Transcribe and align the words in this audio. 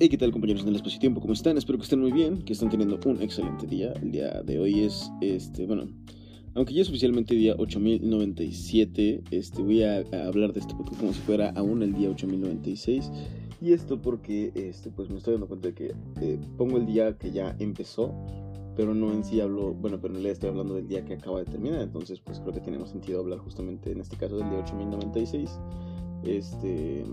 Hey, 0.00 0.08
¿qué 0.08 0.16
tal 0.16 0.30
compañeros 0.30 0.64
del 0.64 0.76
espacio 0.76 1.00
tiempo? 1.00 1.20
¿Cómo 1.20 1.32
están? 1.32 1.58
Espero 1.58 1.76
que 1.76 1.82
estén 1.82 1.98
muy 1.98 2.12
bien, 2.12 2.42
que 2.42 2.52
estén 2.52 2.68
teniendo 2.68 3.00
un 3.04 3.20
excelente 3.20 3.66
día. 3.66 3.92
El 4.00 4.12
día 4.12 4.42
de 4.44 4.60
hoy 4.60 4.84
es, 4.84 5.10
este, 5.20 5.66
bueno, 5.66 5.88
aunque 6.54 6.72
ya 6.72 6.82
es 6.82 6.88
oficialmente 6.88 7.34
día 7.34 7.56
8097, 7.58 9.24
este, 9.32 9.60
voy 9.60 9.82
a, 9.82 10.04
hablar 10.24 10.52
de 10.52 10.60
este 10.60 10.72
podcast 10.76 11.00
como 11.00 11.12
si 11.12 11.20
fuera 11.22 11.50
aún 11.56 11.82
el 11.82 11.94
día 11.94 12.10
8096. 12.10 13.10
Y 13.60 13.72
esto 13.72 14.00
porque, 14.00 14.52
este, 14.54 14.88
pues 14.90 15.10
me 15.10 15.16
estoy 15.18 15.32
dando 15.32 15.48
cuenta 15.48 15.66
de 15.66 15.74
que 15.74 15.92
eh, 16.20 16.38
pongo 16.56 16.76
el 16.76 16.86
día 16.86 17.18
que 17.18 17.32
ya 17.32 17.56
empezó, 17.58 18.14
pero 18.76 18.94
no 18.94 19.12
en 19.12 19.24
sí 19.24 19.40
hablo, 19.40 19.74
bueno, 19.74 20.00
pero 20.00 20.14
en 20.14 20.18
realidad 20.18 20.34
estoy 20.34 20.50
hablando 20.50 20.76
del 20.76 20.86
día 20.86 21.04
que 21.04 21.14
acaba 21.14 21.40
de 21.40 21.46
terminar, 21.46 21.82
entonces 21.82 22.20
pues 22.20 22.38
creo 22.38 22.54
que 22.54 22.60
tiene 22.60 22.86
sentido 22.86 23.18
hablar 23.18 23.40
justamente 23.40 23.90
en 23.90 24.00
este 24.00 24.16
caso 24.16 24.36
del 24.36 24.48
día 24.48 24.60
8096. 24.60 25.50
Este... 26.22 27.04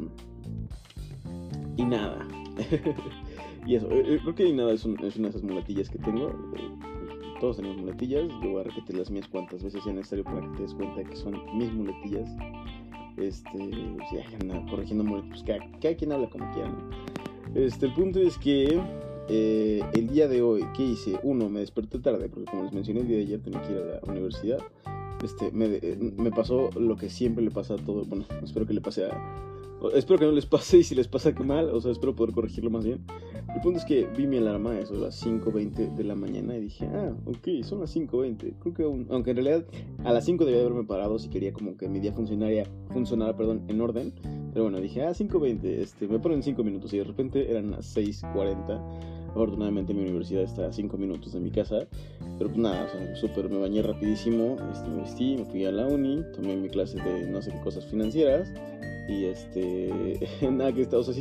Y 1.77 1.83
nada, 1.83 2.25
y 3.65 3.75
eso, 3.75 3.89
eh, 3.91 4.03
eh, 4.07 4.19
creo 4.21 4.35
que 4.35 4.53
nada 4.53 4.73
es, 4.73 4.85
una 4.85 5.01
de 5.01 5.07
esas 5.07 5.43
muletillas 5.43 5.89
que 5.89 5.97
tengo. 5.99 6.29
Eh, 6.29 7.39
todos 7.39 7.57
tenemos 7.57 7.77
muletillas. 7.77 8.27
Yo 8.41 8.51
voy 8.51 8.61
a 8.61 8.63
repetir 8.63 8.95
las 8.95 9.11
mías 9.11 9.27
cuantas 9.27 9.61
veces 9.61 9.83
sea 9.83 9.93
necesario 9.93 10.23
para 10.23 10.41
que 10.41 10.47
te 10.57 10.61
des 10.63 10.73
cuenta 10.73 11.03
que 11.03 11.15
son 11.15 11.35
mis 11.57 11.71
muletillas. 11.73 12.29
Este, 13.17 13.57
si 14.09 14.69
corrigiendo 14.69 15.03
muletillas, 15.03 15.43
pues 15.45 15.59
cada, 15.81 15.95
quien 15.95 16.11
habla 16.11 16.29
como 16.29 16.49
quiera. 16.53 16.71
Este, 17.55 17.87
el 17.87 17.93
punto 17.93 18.19
es 18.19 18.37
que 18.37 18.81
el 19.27 20.07
día 20.07 20.27
de 20.27 20.41
hoy, 20.41 20.65
¿qué 20.75 20.83
hice? 20.83 21.19
Uno, 21.23 21.49
me 21.49 21.59
desperté 21.59 21.99
tarde, 21.99 22.29
porque 22.29 22.49
como 22.51 22.63
les 22.63 22.73
mencioné, 22.73 23.01
el 23.01 23.07
día 23.07 23.17
de 23.17 23.23
ayer 23.23 23.41
tenía 23.41 23.61
que 23.61 23.73
ir 23.73 23.79
a 23.79 24.05
la 24.05 24.11
universidad. 24.11 24.59
Este, 25.23 25.51
me, 25.51 25.79
me 26.17 26.31
pasó 26.31 26.69
lo 26.71 26.95
que 26.95 27.09
siempre 27.09 27.43
le 27.43 27.51
pasa 27.51 27.73
a 27.73 27.77
todo. 27.77 28.05
Bueno, 28.05 28.25
espero 28.43 28.65
que 28.65 28.73
le 28.73 28.81
pase 28.81 29.05
a 29.05 29.54
Espero 29.93 30.19
que 30.19 30.25
no 30.25 30.31
les 30.31 30.45
pase 30.45 30.79
y 30.79 30.83
si 30.83 30.95
les 30.95 31.07
pasa 31.07 31.33
que 31.33 31.43
mal, 31.43 31.69
o 31.69 31.79
sea, 31.81 31.91
espero 31.91 32.15
poder 32.15 32.33
corregirlo 32.33 32.69
más 32.69 32.85
bien. 32.85 33.05
El 33.53 33.61
punto 33.61 33.79
es 33.79 33.85
que 33.85 34.07
vi 34.17 34.27
mi 34.27 34.37
alarma, 34.37 34.77
eso, 34.79 34.95
a 34.95 34.97
las 34.97 35.25
5.20 35.25 35.95
de 35.95 36.03
la 36.03 36.15
mañana 36.15 36.57
y 36.57 36.61
dije, 36.61 36.85
ah, 36.87 37.15
ok, 37.25 37.63
son 37.63 37.81
las 37.81 37.95
5.20. 37.95 38.55
Creo 38.59 38.73
que 38.73 38.83
aún, 38.83 39.07
aunque 39.09 39.31
en 39.31 39.37
realidad 39.37 39.65
a 40.03 40.11
las 40.11 40.25
5 40.25 40.45
debía 40.45 40.61
haberme 40.61 40.83
parado 40.83 41.19
si 41.19 41.29
quería 41.29 41.53
como 41.53 41.77
que 41.77 41.87
mi 41.87 41.99
día 41.99 42.13
funcionaría, 42.13 42.65
funcionara, 42.91 43.35
perdón, 43.35 43.63
en 43.67 43.81
orden. 43.81 44.13
Pero 44.53 44.65
bueno, 44.65 44.79
dije, 44.79 45.03
ah, 45.03 45.11
5.20, 45.11 45.65
este, 45.65 46.07
me 46.07 46.19
ponen 46.19 46.41
5 46.41 46.63
minutos 46.63 46.93
y 46.93 46.97
de 46.97 47.03
repente 47.03 47.51
eran 47.51 47.71
las 47.71 47.95
6.40. 47.95 49.24
Afortunadamente 49.35 49.93
mi 49.93 50.01
universidad 50.01 50.43
está 50.43 50.67
a 50.67 50.71
5 50.71 50.97
minutos 50.97 51.33
de 51.33 51.41
mi 51.41 51.51
casa. 51.51 51.87
Pero 52.37 52.49
pues 52.49 52.57
nada, 52.57 52.87
o 52.87 53.49
me 53.49 53.57
bañé 53.57 53.81
rapidísimo, 53.81 54.55
este, 54.71 54.87
me 54.89 55.01
vestí, 55.01 55.35
me 55.37 55.45
fui 55.45 55.65
a 55.65 55.71
la 55.71 55.87
uni, 55.87 56.23
tomé 56.33 56.55
mi 56.55 56.69
clase 56.69 56.97
de 57.01 57.27
no 57.27 57.41
sé 57.41 57.51
qué 57.51 57.59
cosas 57.59 57.85
financieras. 57.85 58.51
Y 59.09 59.25
este, 59.25 60.19
nada 60.51 60.71
que 60.71 60.83
está, 60.83 60.97
o 60.97 61.03
sea, 61.03 61.13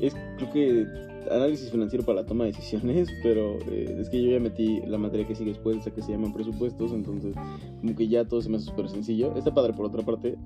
es 0.00 0.16
creo 0.38 0.52
que 0.52 0.86
análisis 1.30 1.70
financiero 1.70 2.04
para 2.04 2.22
la 2.22 2.26
toma 2.26 2.44
de 2.44 2.52
decisiones, 2.52 3.08
pero 3.22 3.58
eh, 3.70 3.96
es 4.00 4.08
que 4.08 4.22
yo 4.22 4.30
ya 4.30 4.40
metí 4.40 4.80
la 4.86 4.96
materia 4.96 5.26
que 5.26 5.34
sigue 5.34 5.50
después, 5.50 5.84
que 5.84 6.02
se 6.02 6.12
llaman 6.12 6.32
presupuestos, 6.32 6.92
entonces 6.92 7.34
como 7.80 7.94
que 7.94 8.08
ya 8.08 8.24
todo 8.24 8.40
se 8.40 8.48
me 8.48 8.56
hace 8.56 8.66
súper 8.66 8.88
sencillo. 8.88 9.36
Está 9.36 9.52
padre 9.52 9.74
por 9.74 9.84
otra 9.84 10.02
parte, 10.02 10.36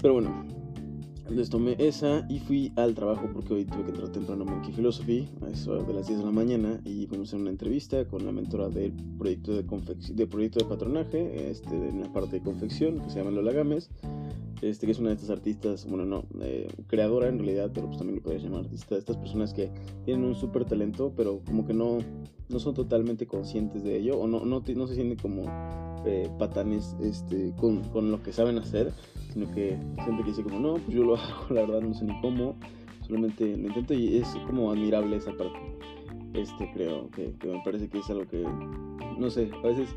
pero 0.00 0.14
bueno, 0.14 0.46
les 1.36 1.50
tomé 1.50 1.76
esa 1.78 2.26
y 2.28 2.38
fui 2.40 2.72
al 2.76 2.94
trabajo 2.94 3.28
porque 3.32 3.54
hoy 3.54 3.64
tuve 3.64 3.84
que 3.84 3.90
entrar 3.90 4.10
temprano 4.10 4.44
a 4.44 4.50
Monkey 4.50 4.72
Philosophy, 4.72 5.28
a 5.42 5.50
eso 5.50 5.82
de 5.82 5.94
las 5.94 6.06
10 6.06 6.20
de 6.20 6.24
la 6.24 6.32
mañana, 6.32 6.80
y 6.84 7.06
fuimos 7.06 7.32
a 7.32 7.36
una 7.36 7.50
entrevista 7.50 8.04
con 8.06 8.24
la 8.24 8.32
mentora 8.32 8.68
del 8.68 8.92
proyecto 9.18 9.52
de, 9.52 9.64
de 10.14 10.26
proyecto 10.26 10.58
de 10.60 10.64
patronaje, 10.64 11.50
este, 11.50 11.74
en 11.74 12.00
la 12.00 12.12
parte 12.12 12.36
de 12.36 12.42
confección, 12.42 13.00
que 13.00 13.10
se 13.10 13.18
llama 13.18 13.30
Lola 13.30 13.52
Gámez 13.52 13.90
este, 14.62 14.86
que 14.86 14.92
es 14.92 14.98
una 14.98 15.08
de 15.08 15.14
estas 15.14 15.30
artistas, 15.30 15.86
bueno, 15.88 16.04
no, 16.04 16.24
eh, 16.42 16.68
creadora 16.86 17.28
en 17.28 17.38
realidad, 17.38 17.70
pero 17.72 17.86
pues 17.86 17.98
también 17.98 18.16
lo 18.16 18.22
podrías 18.22 18.42
llamar 18.42 18.60
artista, 18.60 18.96
estas 18.96 19.16
personas 19.16 19.54
que 19.54 19.70
tienen 20.04 20.24
un 20.24 20.34
súper 20.34 20.64
talento, 20.64 21.12
pero 21.16 21.40
como 21.46 21.66
que 21.66 21.72
no, 21.72 21.98
no 22.48 22.58
son 22.58 22.74
totalmente 22.74 23.26
conscientes 23.26 23.82
de 23.82 23.96
ello, 23.96 24.18
o 24.18 24.26
no, 24.26 24.44
no, 24.44 24.62
no 24.62 24.86
se 24.86 24.94
sienten 24.94 25.18
como 25.18 25.44
eh, 26.04 26.30
patanes 26.38 26.96
este, 27.02 27.52
con, 27.56 27.82
con, 27.90 28.10
lo 28.10 28.22
que 28.22 28.32
saben 28.32 28.58
hacer, 28.58 28.92
sino 29.32 29.50
que 29.52 29.78
siempre 30.04 30.24
que 30.24 30.30
dice 30.30 30.42
como, 30.42 30.58
no, 30.58 30.74
pues 30.74 30.88
yo 30.88 31.04
lo 31.04 31.16
hago, 31.18 31.54
la 31.54 31.62
verdad 31.62 31.80
no 31.80 31.94
sé 31.94 32.04
ni 32.04 32.20
cómo, 32.20 32.56
solamente 33.06 33.56
lo 33.56 33.68
intento 33.68 33.94
y 33.94 34.18
es 34.18 34.28
como 34.46 34.70
admirable 34.70 35.16
esa 35.16 35.32
parte. 35.32 35.58
Este, 36.34 36.70
creo 36.72 37.10
que, 37.10 37.34
que 37.40 37.48
me 37.48 37.60
parece 37.64 37.88
que 37.88 37.98
es 37.98 38.08
algo 38.08 38.26
que, 38.28 38.46
no 39.18 39.30
sé, 39.30 39.50
a 39.52 39.66
veces 39.66 39.88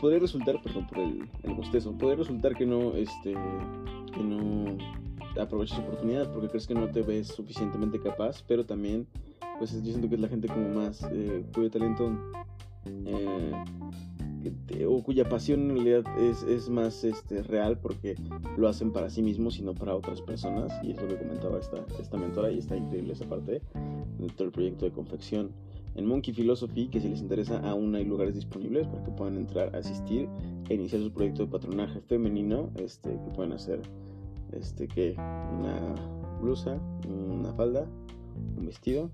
podría 0.00 0.18
resultar, 0.18 0.60
perdón 0.62 0.86
por 0.88 0.98
el, 0.98 1.28
el 1.42 1.54
bostezo, 1.54 1.92
podría 1.92 2.16
resultar 2.16 2.56
que 2.56 2.66
no, 2.66 2.94
este, 2.94 3.34
que 4.12 4.22
no 4.22 4.76
aproveches 5.40 5.78
oportunidad 5.78 6.30
porque 6.32 6.48
crees 6.48 6.66
que 6.66 6.74
no 6.74 6.88
te 6.88 7.02
ves 7.02 7.28
suficientemente 7.28 8.00
capaz, 8.00 8.42
pero 8.46 8.64
también, 8.64 9.06
pues 9.58 9.72
yo 9.72 9.90
siento 9.90 10.08
que 10.08 10.16
es 10.16 10.20
la 10.20 10.28
gente 10.28 10.48
como 10.48 10.68
más, 10.68 11.06
eh, 11.12 11.44
cuyo 11.54 11.70
talento, 11.70 12.10
eh, 12.84 13.52
o 14.86 15.02
cuya 15.02 15.28
pasión 15.28 15.70
en 15.70 15.76
realidad 15.76 16.04
es, 16.18 16.42
es, 16.42 16.68
más 16.68 17.04
este, 17.04 17.42
real 17.42 17.78
porque 17.78 18.16
lo 18.56 18.68
hacen 18.68 18.92
para 18.92 19.10
sí 19.10 19.22
mismos 19.22 19.58
y 19.58 19.62
no 19.62 19.74
para 19.74 19.94
otras 19.94 20.20
personas, 20.20 20.72
y 20.82 20.92
es 20.92 21.00
lo 21.00 21.08
que 21.08 21.16
comentaba 21.16 21.58
esta, 21.58 21.84
esta 22.00 22.16
mentora, 22.16 22.50
y 22.50 22.58
está 22.58 22.76
increíble 22.76 23.12
esa 23.12 23.26
parte 23.26 23.62
dentro 24.18 24.44
del 24.44 24.52
proyecto 24.52 24.84
de 24.84 24.92
confección. 24.92 25.50
En 25.94 26.06
Monkey 26.06 26.34
Philosophy, 26.34 26.88
que 26.88 27.00
si 27.00 27.08
les 27.08 27.20
interesa 27.20 27.58
aún 27.60 27.94
hay 27.94 28.04
lugares 28.04 28.34
disponibles 28.34 28.86
para 28.86 29.02
que 29.02 29.10
puedan 29.12 29.36
entrar 29.36 29.74
asistir 29.74 30.28
e 30.68 30.74
iniciar 30.74 31.00
su 31.00 31.10
proyecto 31.10 31.44
de 31.44 31.50
patronaje 31.50 32.00
femenino, 32.02 32.70
este, 32.76 33.10
que 33.10 33.30
pueden 33.34 33.52
hacer 33.52 33.80
este, 34.52 34.88
que 34.88 35.12
una 35.12 35.94
blusa, 36.40 36.78
una 37.08 37.52
falda, 37.54 37.86
un 38.56 38.66
vestido. 38.66 39.10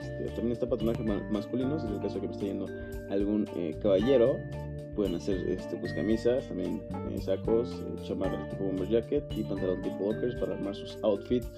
Este, 0.00 0.26
también 0.34 0.52
está 0.52 0.68
patronaje 0.68 1.02
masculino, 1.30 1.78
si 1.78 1.86
es 1.86 1.92
el 1.92 2.00
caso 2.00 2.20
que 2.20 2.26
me 2.26 2.32
esté 2.32 2.46
yendo 2.46 2.66
algún 3.10 3.46
eh, 3.56 3.76
caballero. 3.82 4.36
Pueden 4.94 5.16
hacer 5.16 5.48
este, 5.48 5.76
pues, 5.76 5.92
camisas, 5.92 6.46
también 6.46 6.80
eh, 7.10 7.20
sacos, 7.20 7.70
eh, 7.72 8.02
chamarras 8.06 8.48
tipo 8.50 8.64
bomber 8.64 8.88
jacket 8.88 9.24
y 9.36 9.42
pantalón 9.42 9.82
tipo 9.82 9.96
walkers 10.04 10.36
para 10.36 10.54
armar 10.54 10.74
sus 10.76 10.96
outfits 11.02 11.48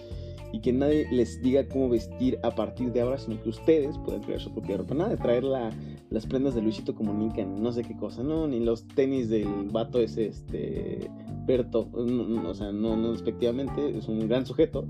y 0.52 0.60
que 0.60 0.72
nadie 0.72 1.06
les 1.10 1.42
diga 1.42 1.66
cómo 1.69 1.88
vestir 1.88 2.38
a 2.42 2.54
partir 2.54 2.92
de 2.92 3.00
ahora, 3.02 3.19
sino 3.19 3.42
que 3.42 3.50
ustedes 3.50 3.98
puedan 3.98 4.22
crear 4.22 4.41
su 4.41 4.50
propia 4.52 4.78
ropa. 4.78 4.94
Nada 4.94 5.10
de 5.10 5.16
traer 5.16 5.44
las 5.44 6.26
prendas 6.26 6.54
de 6.54 6.62
Luisito 6.62 6.94
Comunica, 6.94 7.44
no 7.44 7.72
sé 7.72 7.82
qué 7.82 7.96
cosa, 7.96 8.22
no, 8.22 8.46
ni 8.46 8.60
los 8.60 8.86
tenis 8.88 9.28
del 9.28 9.69
vato 9.70 10.00
ese, 10.00 10.26
este, 10.28 11.10
Berto, 11.46 11.88
o 11.92 12.54
sea, 12.54 12.72
no, 12.72 12.96
no 12.96 13.12
despectivamente, 13.12 13.96
es 13.96 14.08
un 14.08 14.26
gran 14.28 14.46
sujeto. 14.46 14.86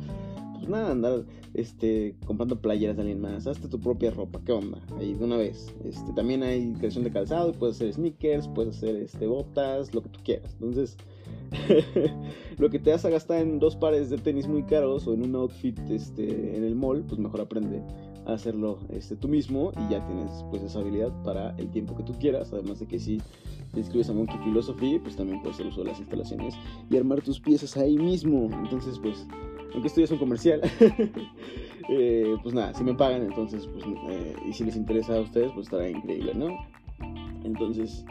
Pues 0.67 0.81
nada, 0.81 0.91
andar 0.91 1.25
este, 1.55 2.17
comprando 2.27 2.61
playeras 2.61 2.97
de 2.97 3.03
alguien 3.03 3.21
más, 3.21 3.47
hazte 3.47 3.69
tu 3.69 3.79
propia 3.79 4.11
ropa, 4.11 4.41
¿qué 4.45 4.51
onda? 4.51 4.81
Ahí 4.99 5.15
de 5.15 5.25
una 5.25 5.37
vez. 5.37 5.73
Este, 5.85 6.13
también 6.13 6.43
hay 6.43 6.73
creación 6.73 7.05
de 7.05 7.13
calzado, 7.13 7.53
puedes 7.53 7.77
hacer 7.77 7.93
sneakers, 7.93 8.49
puedes 8.49 8.77
hacer 8.77 8.97
este, 8.97 9.29
botas, 9.29 9.95
lo 9.95 10.03
que 10.03 10.09
tú 10.09 10.19
quieras. 10.25 10.55
Entonces, 10.55 10.97
lo 12.59 12.69
que 12.69 12.81
te 12.81 12.93
hace 12.93 13.09
gastar 13.11 13.43
en 13.43 13.61
dos 13.61 13.77
pares 13.77 14.11
de 14.11 14.19
tenis 14.19 14.49
muy 14.49 14.65
caros 14.65 15.07
o 15.07 15.15
en 15.15 15.23
un 15.23 15.37
outfit 15.37 15.79
este, 15.89 16.57
en 16.57 16.65
el 16.65 16.75
mall, 16.75 17.05
pues 17.07 17.21
mejor 17.21 17.43
aprende 17.43 17.81
a 18.27 18.33
hacerlo 18.33 18.81
este, 18.89 19.15
tú 19.15 19.29
mismo 19.29 19.71
y 19.77 19.93
ya 19.93 20.05
tienes 20.05 20.45
pues 20.51 20.65
esa 20.65 20.81
habilidad 20.81 21.13
para 21.23 21.51
el 21.59 21.71
tiempo 21.71 21.95
que 21.95 22.03
tú 22.03 22.13
quieras. 22.15 22.53
Además 22.53 22.81
de 22.81 22.89
que 22.89 22.99
si 22.99 23.23
te 23.73 23.79
inscribes 23.79 24.11
a 24.11 24.15
Monkey 24.15 24.39
Philosophy, 24.39 24.99
pues 24.99 25.15
también 25.15 25.41
puedes 25.43 25.55
hacer 25.57 25.69
uso 25.69 25.83
de 25.83 25.91
las 25.91 26.01
instalaciones 26.01 26.55
y 26.91 26.97
armar 26.97 27.23
tus 27.23 27.39
piezas 27.39 27.77
ahí 27.77 27.97
mismo. 27.97 28.51
Entonces, 28.65 28.99
pues, 28.99 29.29
aunque 29.77 29.89
esto 29.89 30.01
ya 30.01 30.07
es 30.07 30.11
un 30.11 30.19
comercial, 30.19 30.63
eh, 31.91 32.35
pues 32.43 32.55
nada, 32.55 32.73
si 32.73 32.83
me 32.83 32.95
pagan, 32.95 33.23
entonces, 33.23 33.67
pues, 33.67 33.85
eh, 34.09 34.35
y 34.49 34.53
si 34.55 34.65
les 34.65 34.75
interesa 34.75 35.17
a 35.17 35.21
ustedes, 35.21 35.53
pues 35.53 35.67
estará 35.67 35.87
increíble, 35.87 36.33
¿no? 36.35 36.49
Entonces, 37.45 38.03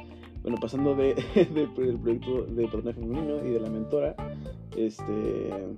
bueno, 0.43 0.59
pasando 0.61 0.93
de, 0.93 1.15
del 1.55 1.71
proyecto 1.71 2.43
de 2.43 2.67
personaje 2.67 2.99
femenino 3.01 3.43
y 3.43 3.49
de 3.49 3.59
la 3.59 3.69
mentora, 3.71 4.15
este. 4.77 5.73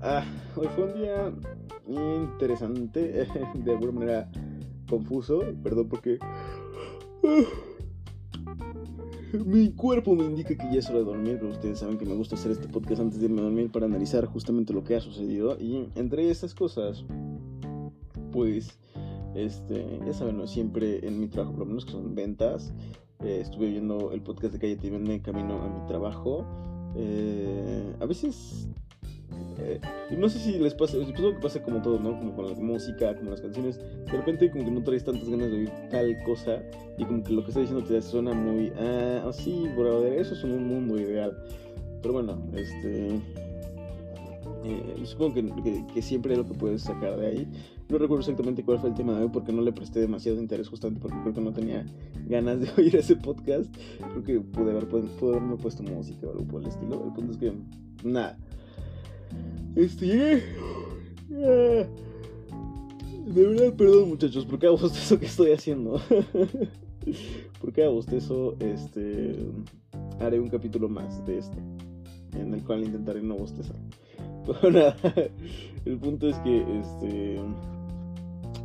Ah, 0.00 0.24
hoy 0.54 0.68
fue 0.68 0.84
un 0.84 0.94
día 0.94 1.32
interesante, 1.88 3.26
de 3.54 3.72
alguna 3.72 3.90
manera 3.90 4.30
confuso, 4.88 5.42
perdón 5.64 5.88
porque. 5.88 6.18
Mi 9.32 9.72
cuerpo 9.72 10.14
me 10.14 10.24
indica 10.24 10.56
que 10.56 10.72
ya 10.72 10.78
es 10.78 10.88
hora 10.88 11.00
de 11.00 11.04
dormir, 11.04 11.36
pero 11.38 11.52
ustedes 11.52 11.78
saben 11.78 11.98
que 11.98 12.06
me 12.06 12.14
gusta 12.14 12.34
hacer 12.34 12.52
este 12.52 12.68
podcast 12.68 13.00
antes 13.00 13.20
de 13.20 13.26
irme 13.26 13.40
a 13.40 13.44
dormir 13.44 13.70
para 13.70 13.86
analizar 13.86 14.24
justamente 14.26 14.72
lo 14.72 14.84
que 14.84 14.96
ha 14.96 15.00
sucedido. 15.00 15.58
Y 15.60 15.88
entre 15.96 16.30
estas 16.30 16.54
cosas, 16.54 17.04
pues, 18.32 18.78
este, 19.34 20.00
ya 20.06 20.12
saben, 20.14 20.38
¿no? 20.38 20.46
siempre 20.46 21.06
en 21.06 21.20
mi 21.20 21.28
trabajo, 21.28 21.52
por 21.52 21.60
lo 21.60 21.66
menos 21.66 21.84
que 21.84 21.92
son 21.92 22.14
ventas, 22.14 22.72
eh, 23.20 23.40
estuve 23.42 23.68
viendo 23.70 24.12
el 24.12 24.22
podcast 24.22 24.54
de 24.54 24.58
Calle 24.60 24.76
TV 24.76 25.20
camino 25.20 25.62
a 25.62 25.68
mi 25.68 25.86
trabajo. 25.86 26.46
Eh, 26.96 27.96
a 28.00 28.06
veces 28.06 28.68
eh, 29.58 29.80
no 30.16 30.28
sé 30.28 30.38
si 30.38 30.58
les 30.58 30.74
pasa, 30.74 30.92
supongo 31.04 31.34
que 31.34 31.40
pasa 31.40 31.62
como 31.62 31.82
todo, 31.82 31.98
¿no? 31.98 32.18
Como 32.18 32.34
con 32.34 32.48
la 32.48 32.54
música, 32.54 33.14
como 33.16 33.30
las 33.30 33.40
canciones. 33.40 33.78
De 33.78 34.12
repente 34.12 34.50
como 34.50 34.64
que 34.64 34.70
no 34.70 34.82
traes 34.82 35.04
tantas 35.04 35.28
ganas 35.28 35.50
de 35.50 35.56
oír 35.56 35.70
tal 35.90 36.16
cosa 36.24 36.62
y 36.96 37.04
como 37.04 37.22
que 37.22 37.32
lo 37.32 37.42
que 37.42 37.48
está 37.48 37.60
diciendo 37.60 37.84
te 37.84 38.00
suena 38.02 38.32
muy, 38.32 38.72
ah, 38.78 39.24
así, 39.28 39.68
brother, 39.76 40.14
eso 40.14 40.34
es 40.34 40.44
un 40.44 40.66
mundo 40.68 40.98
ideal. 40.98 41.36
Pero 42.02 42.14
bueno, 42.14 42.38
este... 42.54 43.20
Eh, 44.64 45.02
supongo 45.04 45.34
que, 45.34 45.84
que, 45.94 46.02
siempre 46.02 46.32
es 46.32 46.38
lo 46.38 46.44
que 46.44 46.54
puedes 46.54 46.82
sacar 46.82 47.16
de 47.18 47.26
ahí. 47.26 47.48
No 47.88 47.96
recuerdo 47.96 48.20
exactamente 48.20 48.64
cuál 48.64 48.78
fue 48.78 48.90
el 48.90 48.94
tema 48.94 49.14
de 49.14 49.24
hoy 49.24 49.30
porque 49.32 49.52
no 49.52 49.62
le 49.62 49.72
presté 49.72 50.00
demasiado 50.00 50.38
interés 50.38 50.68
justamente 50.68 51.00
porque 51.00 51.16
creo 51.22 51.32
que 51.32 51.40
no 51.40 51.52
tenía 51.52 51.86
ganas 52.26 52.60
de 52.60 52.68
oír 52.76 52.94
ese 52.96 53.16
podcast. 53.16 53.74
Creo 53.98 54.24
que 54.24 54.40
pude, 54.40 54.72
haber, 54.72 54.88
pude 54.88 55.08
haberme 55.28 55.56
puesto 55.56 55.82
música 55.82 56.26
o 56.26 56.32
algo 56.32 56.44
por 56.44 56.62
el 56.62 56.68
estilo. 56.68 57.04
El 57.04 57.12
punto 57.12 57.32
es 57.32 57.38
que, 57.38 57.52
nada. 58.04 58.36
Este, 59.78 60.42
ah, 61.34 61.84
de 63.26 63.46
verdad, 63.46 63.76
perdón 63.76 64.08
muchachos, 64.08 64.44
porque 64.44 64.66
hago 64.66 64.74
eso 64.74 65.20
que 65.20 65.26
estoy 65.26 65.52
haciendo. 65.52 66.00
porque 67.60 67.84
hago 67.84 68.00
eso, 68.10 68.56
este, 68.58 69.36
haré 70.18 70.40
un 70.40 70.48
capítulo 70.48 70.88
más 70.88 71.24
de 71.26 71.38
esto, 71.38 71.56
en 72.36 72.54
el 72.54 72.64
cual 72.64 72.82
intentaré 72.82 73.22
no 73.22 73.36
bostezar. 73.36 73.76
Pero 74.46 74.72
nada, 74.72 74.96
el 75.84 75.96
punto 75.98 76.28
es 76.28 76.36
que, 76.40 76.80
este, 76.80 77.40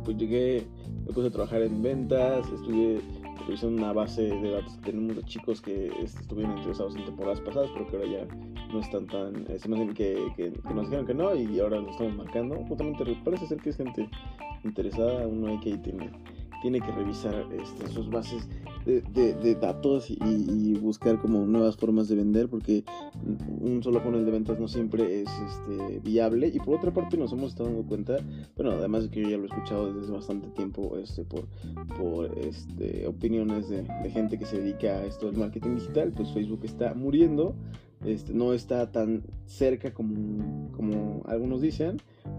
pues 0.04 0.16
llegué, 0.16 0.66
me 1.06 1.12
puse 1.12 1.28
a 1.28 1.30
trabajar 1.30 1.62
en 1.62 1.80
ventas, 1.80 2.44
estudié 2.52 3.00
revisando 3.46 3.76
una 3.76 3.92
base 3.92 4.22
de 4.22 4.50
datos 4.50 4.74
que 4.78 4.90
tenemos 4.90 5.14
de 5.14 5.22
chicos 5.22 5.60
que 5.60 5.92
este, 6.02 6.22
estuvieron 6.22 6.58
interesados 6.58 6.96
en 6.96 7.04
temporadas 7.04 7.40
pasadas, 7.40 7.70
pero 7.72 7.86
que 7.86 7.96
ahora 7.98 8.08
ya 8.10 8.26
no 8.74 8.80
están 8.80 9.06
tan, 9.06 9.46
este, 9.48 9.68
más 9.68 9.94
que, 9.94 10.18
que, 10.36 10.52
nos 10.74 10.86
dijeron 10.86 11.06
que 11.06 11.14
no 11.14 11.34
y 11.34 11.60
ahora 11.60 11.80
lo 11.80 11.90
estamos 11.90 12.16
marcando. 12.16 12.56
Justamente 12.68 13.04
parece 13.24 13.46
ser 13.46 13.58
que 13.58 13.70
es 13.70 13.76
gente 13.76 14.08
interesada, 14.64 15.26
uno 15.26 15.46
hay 15.46 15.60
que 15.60 15.78
tiene, 15.78 16.10
tiene 16.60 16.80
que 16.80 16.90
revisar 16.90 17.46
este, 17.52 17.86
sus 17.88 18.10
bases 18.10 18.48
de, 18.84 19.54
datos 19.54 20.10
y, 20.10 20.74
buscar 20.74 21.18
como 21.18 21.46
nuevas 21.46 21.76
formas 21.76 22.08
de 22.08 22.16
vender 22.16 22.48
porque 22.48 22.84
un 23.60 23.82
solo 23.82 24.00
funnel 24.00 24.26
de 24.26 24.30
ventas 24.30 24.58
no 24.60 24.68
siempre 24.68 25.22
es 25.22 25.30
este, 25.30 26.00
viable 26.00 26.48
y 26.48 26.58
por 26.58 26.76
otra 26.76 26.92
parte 26.92 27.16
nos 27.16 27.32
hemos 27.32 27.50
estado 27.50 27.70
dando 27.70 27.86
cuenta 27.86 28.16
bueno 28.56 28.72
además 28.72 29.04
de 29.04 29.10
que 29.10 29.22
yo 29.22 29.30
ya 29.30 29.36
lo 29.38 29.44
he 29.44 29.46
escuchado 29.46 29.94
desde 29.94 30.12
bastante 30.12 30.48
tiempo 30.48 30.98
este 30.98 31.24
por 31.24 31.46
por 31.96 32.38
este 32.38 33.06
opiniones 33.06 33.70
de, 33.70 33.82
de 33.82 34.10
gente 34.10 34.38
que 34.38 34.44
se 34.44 34.60
dedica 34.60 34.88
a 34.88 35.06
esto 35.06 35.30
del 35.30 35.38
marketing 35.38 35.76
digital 35.76 36.12
pues 36.14 36.30
Facebook 36.32 36.60
está 36.64 36.92
muriendo 36.92 37.54
este, 38.04 38.34
no 38.34 38.52
está 38.52 38.90
tan 38.92 39.22
cerca 39.46 39.92
como, 39.92 40.70
como 40.72 41.22
algunos 41.26 41.60
dicen, 41.60 41.98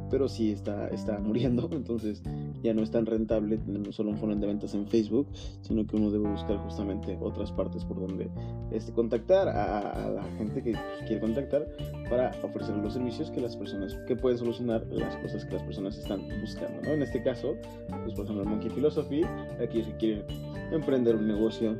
pero 0.09 0.27
sí 0.27 0.51
está, 0.51 0.87
está 0.89 1.19
muriendo, 1.21 1.69
entonces 1.71 2.21
ya 2.63 2.73
no 2.73 2.83
es 2.83 2.91
tan 2.91 3.05
rentable 3.05 3.57
tener 3.57 3.93
solo 3.93 4.11
un 4.11 4.17
funnel 4.17 4.39
de 4.39 4.47
ventas 4.47 4.73
en 4.73 4.87
Facebook, 4.87 5.27
sino 5.61 5.85
que 5.85 5.95
uno 5.95 6.11
debe 6.11 6.29
buscar 6.29 6.57
justamente 6.57 7.17
otras 7.21 7.51
partes 7.51 7.85
por 7.85 7.99
donde 7.99 8.29
este, 8.71 8.91
contactar 8.91 9.49
a, 9.49 10.09
la 10.09 10.23
gente 10.37 10.61
que 10.63 10.71
pues, 10.71 11.07
quiere 11.07 11.19
contactar 11.19 11.67
para 12.09 12.31
ofrecer 12.43 12.75
los 12.77 12.93
servicios 12.93 13.31
que 13.31 13.41
las 13.41 13.55
personas, 13.55 13.95
que 14.07 14.15
pueden 14.15 14.37
solucionar 14.37 14.85
las 14.87 15.15
cosas 15.17 15.45
que 15.45 15.53
las 15.53 15.63
personas 15.63 15.97
están 15.97 16.21
buscando, 16.41 16.81
¿no? 16.81 16.91
En 16.91 17.01
este 17.01 17.21
caso, 17.21 17.55
pues 18.03 18.13
por 18.13 18.25
ejemplo, 18.25 18.45
Monkey 18.45 18.69
Philosophy, 18.69 19.21
aquellos 19.61 19.87
que 19.87 19.97
quieren 19.97 20.23
emprender 20.71 21.15
un 21.15 21.27
negocio 21.27 21.77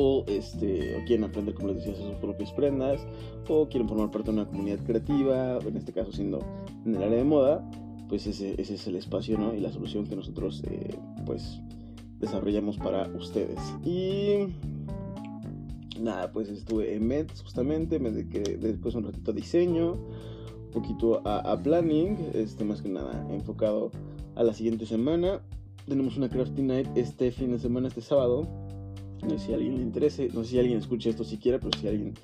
o, 0.00 0.24
este, 0.28 0.94
o 0.94 1.04
quieren 1.04 1.24
aprender, 1.24 1.54
como 1.54 1.68
les 1.68 1.78
decía, 1.78 1.96
sus 1.96 2.14
propias 2.20 2.52
prendas, 2.52 3.04
o 3.48 3.68
quieren 3.68 3.88
formar 3.88 4.12
parte 4.12 4.30
de 4.30 4.38
una 4.38 4.46
comunidad 4.46 4.78
creativa, 4.84 5.58
en 5.58 5.76
este 5.76 5.92
caso 5.92 6.12
siendo 6.12 6.38
en 6.86 6.94
el 6.94 7.02
área 7.02 7.18
de 7.18 7.24
moda, 7.24 7.68
pues 8.08 8.28
ese, 8.28 8.54
ese 8.60 8.74
es 8.74 8.86
el 8.86 8.94
espacio 8.94 9.36
¿no? 9.36 9.52
y 9.54 9.60
la 9.60 9.72
solución 9.72 10.06
que 10.06 10.14
nosotros 10.14 10.62
eh, 10.70 10.96
pues 11.26 11.60
desarrollamos 12.20 12.78
para 12.78 13.08
ustedes. 13.08 13.58
Y 13.84 14.46
nada, 16.00 16.30
pues 16.30 16.48
estuve 16.48 16.94
en 16.94 17.04
MEDS 17.04 17.42
justamente, 17.42 17.98
me 17.98 18.12
dediqué 18.12 18.56
después 18.56 18.94
un 18.94 19.02
ratito 19.02 19.32
a 19.32 19.34
diseño, 19.34 19.94
un 19.94 20.70
poquito 20.70 21.26
a, 21.26 21.38
a, 21.38 21.60
planning, 21.60 22.16
este, 22.34 22.64
más 22.64 22.82
que 22.82 22.88
nada 22.88 23.26
enfocado 23.32 23.90
a 24.36 24.44
la 24.44 24.54
siguiente 24.54 24.86
semana. 24.86 25.40
Tenemos 25.88 26.16
una 26.16 26.28
crafting 26.28 26.68
night 26.68 26.86
este 26.94 27.32
fin 27.32 27.50
de 27.50 27.58
semana, 27.58 27.88
este 27.88 28.02
sábado, 28.02 28.46
no 29.28 29.38
sé 29.38 29.46
si 29.46 29.52
a 29.52 29.56
alguien 29.56 29.76
le 29.76 29.82
interese, 29.82 30.28
no 30.32 30.42
sé 30.42 30.50
si 30.50 30.58
alguien 30.58 30.78
escucha 30.78 31.10
esto 31.10 31.24
siquiera, 31.24 31.58
pero 31.58 31.70
si 31.78 31.86
alguien 31.86 32.14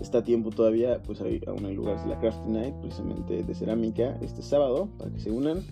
está 0.00 0.18
a 0.18 0.24
tiempo 0.24 0.50
todavía, 0.50 1.02
pues 1.02 1.20
hay, 1.20 1.40
aún 1.46 1.64
hay 1.64 1.74
lugares 1.74 2.02
de 2.02 2.10
la 2.10 2.20
Crafty 2.20 2.48
Night, 2.50 2.74
precisamente 2.80 3.42
de 3.42 3.54
cerámica, 3.54 4.18
este 4.22 4.42
sábado, 4.42 4.88
para 4.98 5.10
que 5.10 5.20
se 5.20 5.30
unan 5.30 5.62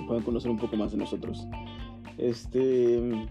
y 0.00 0.06
puedan 0.06 0.22
conocer 0.22 0.50
un 0.50 0.58
poco 0.58 0.76
más 0.76 0.92
de 0.92 0.98
nosotros. 0.98 1.46
Este, 2.18 3.26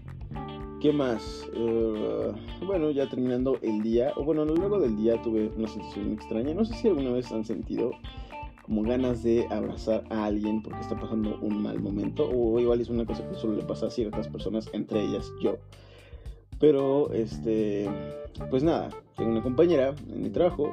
¿qué 0.80 0.92
más? 0.92 1.46
Uh, 1.54 2.32
bueno, 2.66 2.90
ya 2.90 3.08
terminando 3.08 3.58
el 3.62 3.82
día, 3.82 4.12
o 4.16 4.24
bueno, 4.24 4.44
luego 4.44 4.80
del 4.80 4.96
día 4.96 5.20
tuve 5.22 5.50
una 5.56 5.68
sensación 5.68 6.12
extraña. 6.12 6.54
No 6.54 6.64
sé 6.64 6.74
si 6.74 6.88
alguna 6.88 7.12
vez 7.12 7.30
han 7.32 7.44
sentido 7.44 7.92
como 8.62 8.82
ganas 8.82 9.22
de 9.22 9.46
abrazar 9.50 10.04
a 10.10 10.24
alguien 10.24 10.62
porque 10.62 10.80
está 10.80 10.98
pasando 10.98 11.38
un 11.40 11.62
mal 11.62 11.80
momento, 11.80 12.28
o 12.28 12.58
igual 12.60 12.80
es 12.80 12.88
una 12.88 13.04
cosa 13.04 13.28
que 13.28 13.34
solo 13.34 13.56
le 13.56 13.62
pasa 13.62 13.86
a 13.86 13.90
ciertas 13.90 14.28
personas, 14.28 14.68
entre 14.72 15.02
ellas 15.02 15.30
yo. 15.42 15.56
Pero, 16.62 17.12
este, 17.12 17.88
pues 18.48 18.62
nada, 18.62 18.88
tengo 19.16 19.32
una 19.32 19.42
compañera 19.42 19.96
en 20.14 20.22
mi 20.22 20.30
trabajo, 20.30 20.72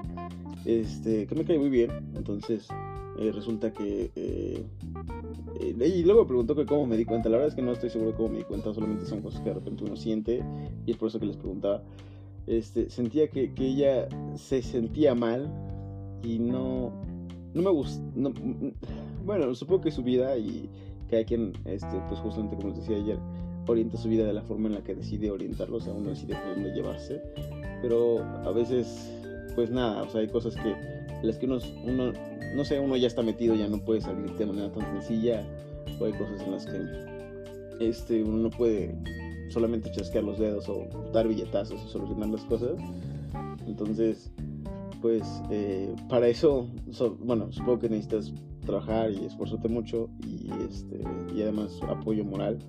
este, 0.63 1.25
que 1.25 1.33
me 1.33 1.43
cae 1.45 1.57
muy 1.57 1.69
bien. 1.69 1.89
Entonces, 2.15 2.67
eh, 3.17 3.31
resulta 3.33 3.73
que... 3.73 4.11
Eh, 4.15 4.63
eh, 5.59 5.87
y 5.87 6.03
luego 6.03 6.21
me 6.21 6.27
preguntó 6.27 6.55
que 6.55 6.67
cómo 6.67 6.85
me 6.85 6.95
di 6.95 7.05
cuenta. 7.05 7.27
La 7.29 7.37
verdad 7.37 7.49
es 7.49 7.55
que 7.55 7.63
no 7.63 7.71
estoy 7.71 7.89
seguro 7.89 8.11
de 8.11 8.17
cómo 8.17 8.29
me 8.29 8.37
di 8.37 8.43
cuenta, 8.43 8.71
solamente 8.71 9.07
son 9.07 9.23
cosas 9.23 9.41
que 9.41 9.49
de 9.49 9.55
repente 9.55 9.83
uno 9.83 9.95
siente. 9.95 10.43
Y 10.85 10.91
es 10.91 10.97
por 10.97 11.07
eso 11.07 11.19
que 11.19 11.25
les 11.25 11.37
preguntaba. 11.37 11.81
Este, 12.45 12.91
sentía 12.91 13.27
que, 13.31 13.55
que 13.55 13.65
ella 13.65 14.07
se 14.35 14.61
sentía 14.61 15.15
mal 15.15 15.51
y 16.21 16.37
no, 16.37 16.93
no 17.55 17.61
me 17.63 17.71
gusta. 17.71 17.99
No, 18.13 18.31
bueno, 19.25 19.55
supongo 19.55 19.81
que 19.81 19.91
su 19.91 20.03
vida 20.03 20.37
y 20.37 20.69
cada 21.09 21.23
quien, 21.23 21.53
este, 21.65 21.99
pues 22.07 22.19
justamente 22.19 22.55
como 22.57 22.69
les 22.69 22.77
decía 22.77 22.97
ayer, 22.97 23.17
orienta 23.69 23.97
su 23.97 24.09
vida 24.09 24.25
de 24.25 24.33
la 24.33 24.41
forma 24.41 24.67
en 24.67 24.75
la 24.75 24.81
que 24.81 24.95
decide 24.95 25.29
orientarlo, 25.31 25.77
o 25.77 25.79
sea, 25.79 25.93
uno 25.93 26.09
decide 26.09 26.35
por 26.35 26.55
dónde 26.55 26.71
llevarse, 26.71 27.21
pero 27.81 28.23
a 28.23 28.51
veces, 28.51 29.11
pues 29.55 29.69
nada, 29.69 30.03
o 30.03 30.09
sea, 30.09 30.21
hay 30.21 30.27
cosas 30.27 30.55
que, 30.55 30.75
las 31.23 31.37
que 31.37 31.45
uno, 31.45 31.59
uno, 31.85 32.13
no 32.55 32.65
sé, 32.65 32.79
uno 32.79 32.97
ya 32.97 33.07
está 33.07 33.21
metido, 33.21 33.55
ya 33.55 33.67
no 33.67 33.77
puede 33.79 34.01
salir 34.01 34.31
de 34.33 34.45
manera 34.45 34.71
tan 34.71 34.85
sencilla, 34.93 35.45
o 35.99 36.05
hay 36.05 36.13
cosas 36.13 36.41
en 36.41 36.51
las 36.51 36.65
que 36.65 37.87
este, 37.87 38.23
uno 38.23 38.37
no 38.37 38.49
puede 38.49 38.95
solamente 39.49 39.91
chasquear 39.91 40.23
los 40.23 40.39
dedos 40.39 40.67
o 40.67 40.87
dar 41.13 41.27
billetazos 41.27 41.79
y 41.85 41.89
solucionar 41.89 42.29
las 42.29 42.43
cosas, 42.45 42.73
entonces, 43.67 44.31
pues 45.01 45.23
eh, 45.51 45.93
para 46.09 46.27
eso, 46.27 46.67
bueno, 47.19 47.51
supongo 47.51 47.79
que 47.79 47.89
necesitas 47.89 48.33
trabajar 48.65 49.11
y 49.11 49.25
esforzarte 49.25 49.67
mucho 49.67 50.09
y, 50.25 50.49
este, 50.67 51.01
y 51.35 51.41
además 51.41 51.79
apoyo 51.87 52.23
moral 52.23 52.59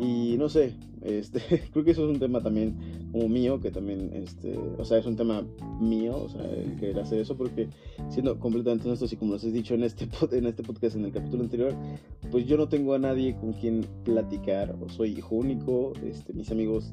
y 0.00 0.36
no 0.38 0.48
sé, 0.48 0.72
este, 1.02 1.40
creo 1.72 1.84
que 1.84 1.90
eso 1.90 2.04
es 2.04 2.10
un 2.10 2.18
tema 2.18 2.40
también 2.40 2.74
como 3.12 3.28
mío, 3.28 3.60
que 3.60 3.70
también, 3.70 4.10
este, 4.14 4.56
o 4.78 4.84
sea, 4.84 4.98
es 4.98 5.06
un 5.06 5.16
tema 5.16 5.44
mío, 5.80 6.16
o 6.24 6.28
sea, 6.28 6.44
el 6.44 6.76
querer 6.76 7.00
hacer 7.00 7.20
eso, 7.20 7.36
porque 7.36 7.68
siendo 8.08 8.38
completamente 8.38 8.88
honesto, 8.88 9.04
así 9.04 9.16
como 9.16 9.34
les 9.34 9.44
he 9.44 9.50
dicho 9.50 9.74
en 9.74 9.84
este, 9.84 10.08
en 10.32 10.46
este 10.46 10.62
podcast, 10.62 10.96
en 10.96 11.04
el 11.04 11.12
capítulo 11.12 11.42
anterior, 11.42 11.74
pues 12.30 12.46
yo 12.46 12.56
no 12.56 12.68
tengo 12.68 12.94
a 12.94 12.98
nadie 12.98 13.36
con 13.36 13.52
quien 13.52 13.84
platicar, 14.04 14.74
o 14.80 14.88
soy 14.88 15.12
hijo 15.12 15.36
único, 15.36 15.92
este, 16.04 16.32
mis 16.32 16.50
amigos, 16.50 16.92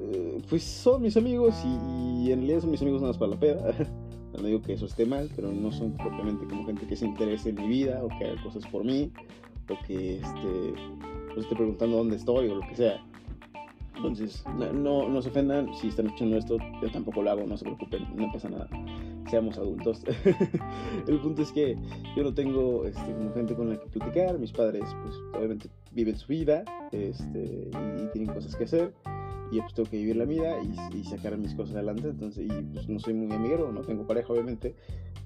eh, 0.00 0.38
pues 0.48 0.62
son 0.62 1.02
mis 1.02 1.16
amigos 1.16 1.54
y, 1.64 2.30
en 2.30 2.38
realidad 2.40 2.60
son 2.60 2.70
mis 2.70 2.82
amigos 2.82 3.00
nada 3.00 3.12
más 3.12 3.18
para 3.18 3.32
la 3.32 3.40
peda. 3.40 3.74
no 4.36 4.46
digo 4.46 4.60
que 4.60 4.74
eso 4.74 4.84
esté 4.84 5.06
mal, 5.06 5.30
pero 5.34 5.50
no 5.50 5.72
son 5.72 5.92
propiamente 5.92 6.44
como 6.46 6.66
gente 6.66 6.86
que 6.86 6.94
se 6.94 7.06
interese 7.06 7.50
en 7.50 7.54
mi 7.54 7.68
vida 7.68 8.04
o 8.04 8.08
que 8.08 8.26
haga 8.26 8.42
cosas 8.42 8.66
por 8.66 8.84
mí 8.84 9.10
o 9.70 9.86
que 9.86 10.16
este 10.16 10.74
pues 11.36 11.44
esté 11.44 11.54
preguntando 11.54 11.98
dónde 11.98 12.16
estoy 12.16 12.48
o 12.48 12.54
lo 12.54 12.66
que 12.66 12.74
sea. 12.74 13.04
Entonces, 13.94 14.42
no, 14.56 15.08
no, 15.08 15.22
se 15.22 15.28
ofendan 15.28 15.74
si 15.74 15.88
están 15.88 16.06
escuchando 16.06 16.38
esto, 16.38 16.56
yo 16.82 16.90
tampoco 16.90 17.22
lo 17.22 17.30
hago, 17.30 17.46
no 17.46 17.58
se 17.58 17.64
preocupen, 17.64 18.06
no 18.16 18.32
pasa 18.32 18.48
nada. 18.48 18.68
Seamos 19.28 19.58
adultos. 19.58 20.02
el 21.06 21.20
punto 21.20 21.42
es 21.42 21.52
que 21.52 21.76
yo 22.16 22.22
no 22.22 22.32
tengo 22.32 22.86
este, 22.86 23.14
gente 23.34 23.54
con 23.54 23.68
la 23.68 23.78
que 23.78 23.86
platicar, 23.86 24.38
mis 24.38 24.52
padres 24.52 24.84
pues 25.02 25.14
obviamente 25.34 25.68
viven 25.92 26.16
su 26.16 26.28
vida 26.28 26.64
este, 26.92 27.70
y, 27.70 28.06
tienen 28.12 28.32
cosas 28.32 28.56
que 28.56 28.64
hacer 28.64 28.94
y 29.50 29.60
pues 29.60 29.74
tengo 29.74 29.90
que 29.90 29.98
vivir 29.98 30.16
la 30.16 30.24
vida 30.24 30.56
y, 30.92 31.04
sacar 31.04 31.36
mis 31.36 31.54
cosas 31.54 31.76
adelante, 31.76 32.08
entonces, 32.08 32.46
y 32.46 32.62
pues 32.72 32.88
no 32.88 32.98
soy 32.98 33.14
muy 33.14 33.34
amiguero, 33.34 33.72
no 33.72 33.82
tengo 33.82 34.06
pareja 34.06 34.32
obviamente, 34.32 34.74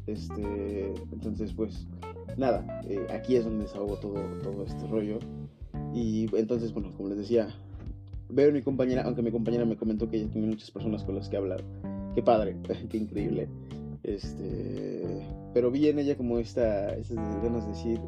este, 0.07 0.93
entonces 1.13 1.53
pues 1.55 1.87
nada, 2.37 2.83
eh, 2.89 3.07
aquí 3.11 3.37
es 3.37 3.45
donde 3.45 3.65
desahogo 3.65 3.97
todo, 3.97 4.21
todo 4.43 4.65
este 4.65 4.87
rollo 4.89 5.19
y 5.95 6.29
entonces, 6.37 6.73
bueno, 6.73 6.93
como 6.97 7.09
les 7.09 7.19
decía, 7.19 7.49
veo 8.29 8.51
a 8.51 8.53
mi 8.53 8.63
compañera, 8.63 9.03
aunque 9.03 9.23
mi 9.23 9.31
compañera 9.31 9.65
me 9.65 9.77
comentó 9.77 10.09
que 10.09 10.19
ella 10.19 10.31
tiene 10.31 10.49
muchas 10.49 10.71
personas 10.71 11.05
con 11.05 11.15
las 11.15 11.29
que 11.29 11.37
hablar. 11.37 11.63
Qué 12.15 12.23
padre, 12.23 12.57
qué 12.89 12.97
increíble. 12.97 13.49
Este, 14.03 15.27
pero 15.53 15.71
vi 15.71 15.89
en 15.89 15.99
ella 15.99 16.17
como 16.17 16.39
esta, 16.39 16.95
esas 16.97 17.17
ganas 17.43 17.65
de 17.67 17.73
decir, 17.73 18.01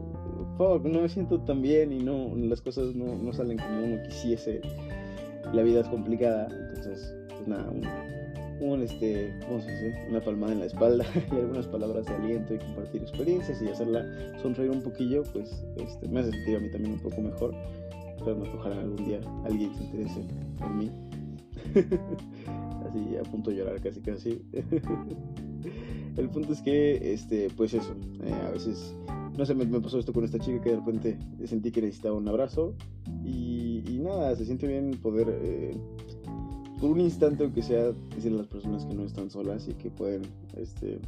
fuck, 0.56 0.84
no 0.84 1.02
me 1.02 1.08
siento 1.08 1.40
tan 1.40 1.60
bien 1.60 1.92
y 1.92 2.02
no, 2.02 2.34
las 2.36 2.60
cosas 2.60 2.94
no, 2.94 3.16
no 3.16 3.32
salen 3.32 3.58
como 3.58 3.84
uno 3.84 4.02
quisiese. 4.04 4.60
La 5.52 5.62
vida 5.62 5.80
es 5.80 5.88
complicada, 5.88 6.48
entonces, 6.68 7.14
pues 7.28 7.48
nada, 7.48 7.70
este, 8.82 9.35
¿cómo 9.47 9.61
se 9.61 9.71
dice? 9.71 10.06
Una 10.09 10.21
palmada 10.21 10.52
en 10.52 10.61
la 10.61 10.66
espalda 10.66 11.04
y 11.32 11.35
algunas 11.35 11.66
palabras 11.66 12.06
de 12.06 12.14
aliento 12.14 12.54
y 12.54 12.59
compartir 12.59 13.02
experiencias 13.02 13.61
y 13.62 13.68
hacerla 13.68 14.06
sonreír 14.40 14.71
un 14.71 14.82
poquillo, 14.82 15.23
pues 15.32 15.64
este, 15.76 16.09
me 16.09 16.21
hace 16.21 16.30
sentir 16.30 16.56
a 16.56 16.61
mí 16.61 16.71
también 16.71 16.94
un 16.94 17.00
poco 17.00 17.21
mejor. 17.21 17.54
Espero 18.16 18.42
que 18.42 18.50
ojalá 18.50 18.80
algún 18.80 19.04
día 19.04 19.21
alguien 19.44 19.75
se 19.75 19.85
interese 19.85 20.21
en 20.61 20.78
mí. 20.78 20.90
Así 22.88 23.16
a 23.16 23.23
punto 23.23 23.50
de 23.50 23.56
llorar 23.56 23.80
casi 23.80 24.00
casi. 24.00 24.42
El 26.16 26.28
punto 26.28 26.52
es 26.52 26.61
que, 26.61 27.14
este, 27.14 27.49
pues 27.56 27.73
eso, 27.73 27.97
eh, 28.23 28.35
a 28.47 28.50
veces, 28.50 28.94
no 29.37 29.47
sé, 29.47 29.54
me, 29.54 29.64
pasó 29.80 29.99
esto 29.99 30.12
con 30.12 30.25
esta 30.25 30.38
chica 30.38 30.61
que 30.61 30.71
de 30.71 30.76
repente 30.76 31.18
sentí 31.47 31.71
que 31.71 31.80
necesitaba 31.80 32.16
un 32.16 32.28
abrazo 32.28 32.75
y, 33.25 33.99
nada, 34.02 34.35
se 34.37 34.44
siente 34.44 34.66
bien 34.66 34.90
poder, 35.00 35.28
eh, 35.42 35.75
por 36.82 36.90
un 36.90 37.00
instante 37.00 37.44
aunque 37.44 37.62
sea, 37.62 37.92
decirle 38.12 38.38
a 38.38 38.42
las 38.42 38.48
personas 38.48 38.84
que 38.84 38.92
no 38.92 39.04
están 39.04 39.30
solas 39.30 39.68
y 39.68 39.74
que 39.74 39.88
pueden, 39.88 40.22
este, 40.56 40.98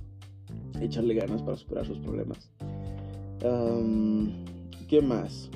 echarle 0.81 1.14
ganas 1.14 1.43
para 1.43 1.57
superar 1.57 1.85
sus 1.85 1.99
problemas. 1.99 2.49
¿Qué 4.88 5.02
más? 5.02 5.50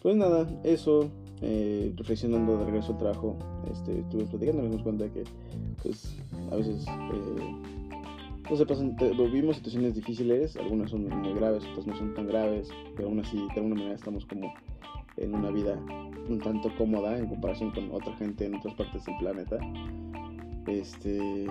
Pues 0.00 0.14
nada, 0.14 0.48
eso, 0.62 1.10
eh, 1.42 1.92
reflexionando 1.96 2.56
de 2.58 2.66
regreso 2.66 2.92
al 2.92 2.98
trabajo, 2.98 3.36
este, 3.72 3.98
estuve 3.98 4.26
platicando, 4.26 4.62
nos 4.62 4.70
dimos 4.70 4.84
cuenta 4.84 5.12
que, 5.12 5.24
pues, 5.82 6.16
a 6.52 6.54
veces 6.54 6.86
no 8.48 8.56
sé, 8.56 8.64
pasan, 8.64 8.96
vivimos 8.96 9.56
situaciones 9.56 9.96
difíciles, 9.96 10.56
algunas 10.56 10.90
son 10.92 11.08
muy 11.08 11.34
graves, 11.34 11.64
otras 11.72 11.84
no 11.84 11.96
son 11.96 12.14
tan 12.14 12.28
graves, 12.28 12.68
pero 12.94 13.08
aún 13.08 13.18
así 13.18 13.36
de 13.36 13.54
alguna 13.56 13.74
manera 13.74 13.94
estamos 13.94 14.24
como 14.24 14.52
en 15.20 15.34
una 15.34 15.50
vida 15.50 15.78
un 16.28 16.38
tanto 16.38 16.70
cómoda 16.76 17.18
en 17.18 17.26
comparación 17.26 17.70
con 17.70 17.90
otra 17.92 18.14
gente 18.16 18.46
en 18.46 18.54
otras 18.54 18.74
partes 18.74 19.04
del 19.04 19.16
planeta. 19.18 19.58
Este, 20.66 21.46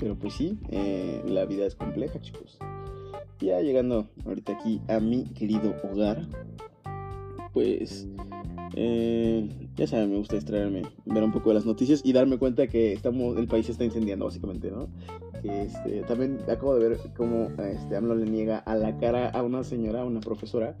pero 0.00 0.16
pues 0.16 0.34
sí, 0.34 0.58
eh, 0.70 1.22
la 1.26 1.44
vida 1.44 1.66
es 1.66 1.74
compleja, 1.74 2.20
chicos. 2.20 2.58
Ya 3.40 3.60
llegando 3.60 4.08
ahorita 4.24 4.52
aquí 4.52 4.80
a 4.88 5.00
mi 5.00 5.24
querido 5.34 5.74
hogar, 5.82 6.26
pues 7.52 8.08
eh, 8.74 9.48
ya 9.76 9.86
saben, 9.86 10.10
me 10.10 10.16
gusta 10.16 10.36
distraerme, 10.36 10.82
ver 11.04 11.22
un 11.22 11.32
poco 11.32 11.50
de 11.50 11.56
las 11.56 11.66
noticias 11.66 12.00
y 12.04 12.12
darme 12.12 12.38
cuenta 12.38 12.66
que 12.66 12.92
estamos, 12.92 13.36
el 13.36 13.46
país 13.46 13.68
está 13.68 13.84
incendiando, 13.84 14.24
básicamente, 14.24 14.70
¿no? 14.70 14.88
Este, 15.42 16.02
también 16.02 16.38
acabo 16.48 16.76
de 16.76 16.88
ver 16.88 16.98
cómo 17.16 17.48
este, 17.58 17.96
AMLO 17.96 18.14
le 18.14 18.30
niega 18.30 18.58
a 18.58 18.76
la 18.76 18.96
cara 18.96 19.28
a 19.30 19.42
una 19.42 19.64
señora, 19.64 20.02
a 20.02 20.04
una 20.04 20.20
profesora, 20.20 20.76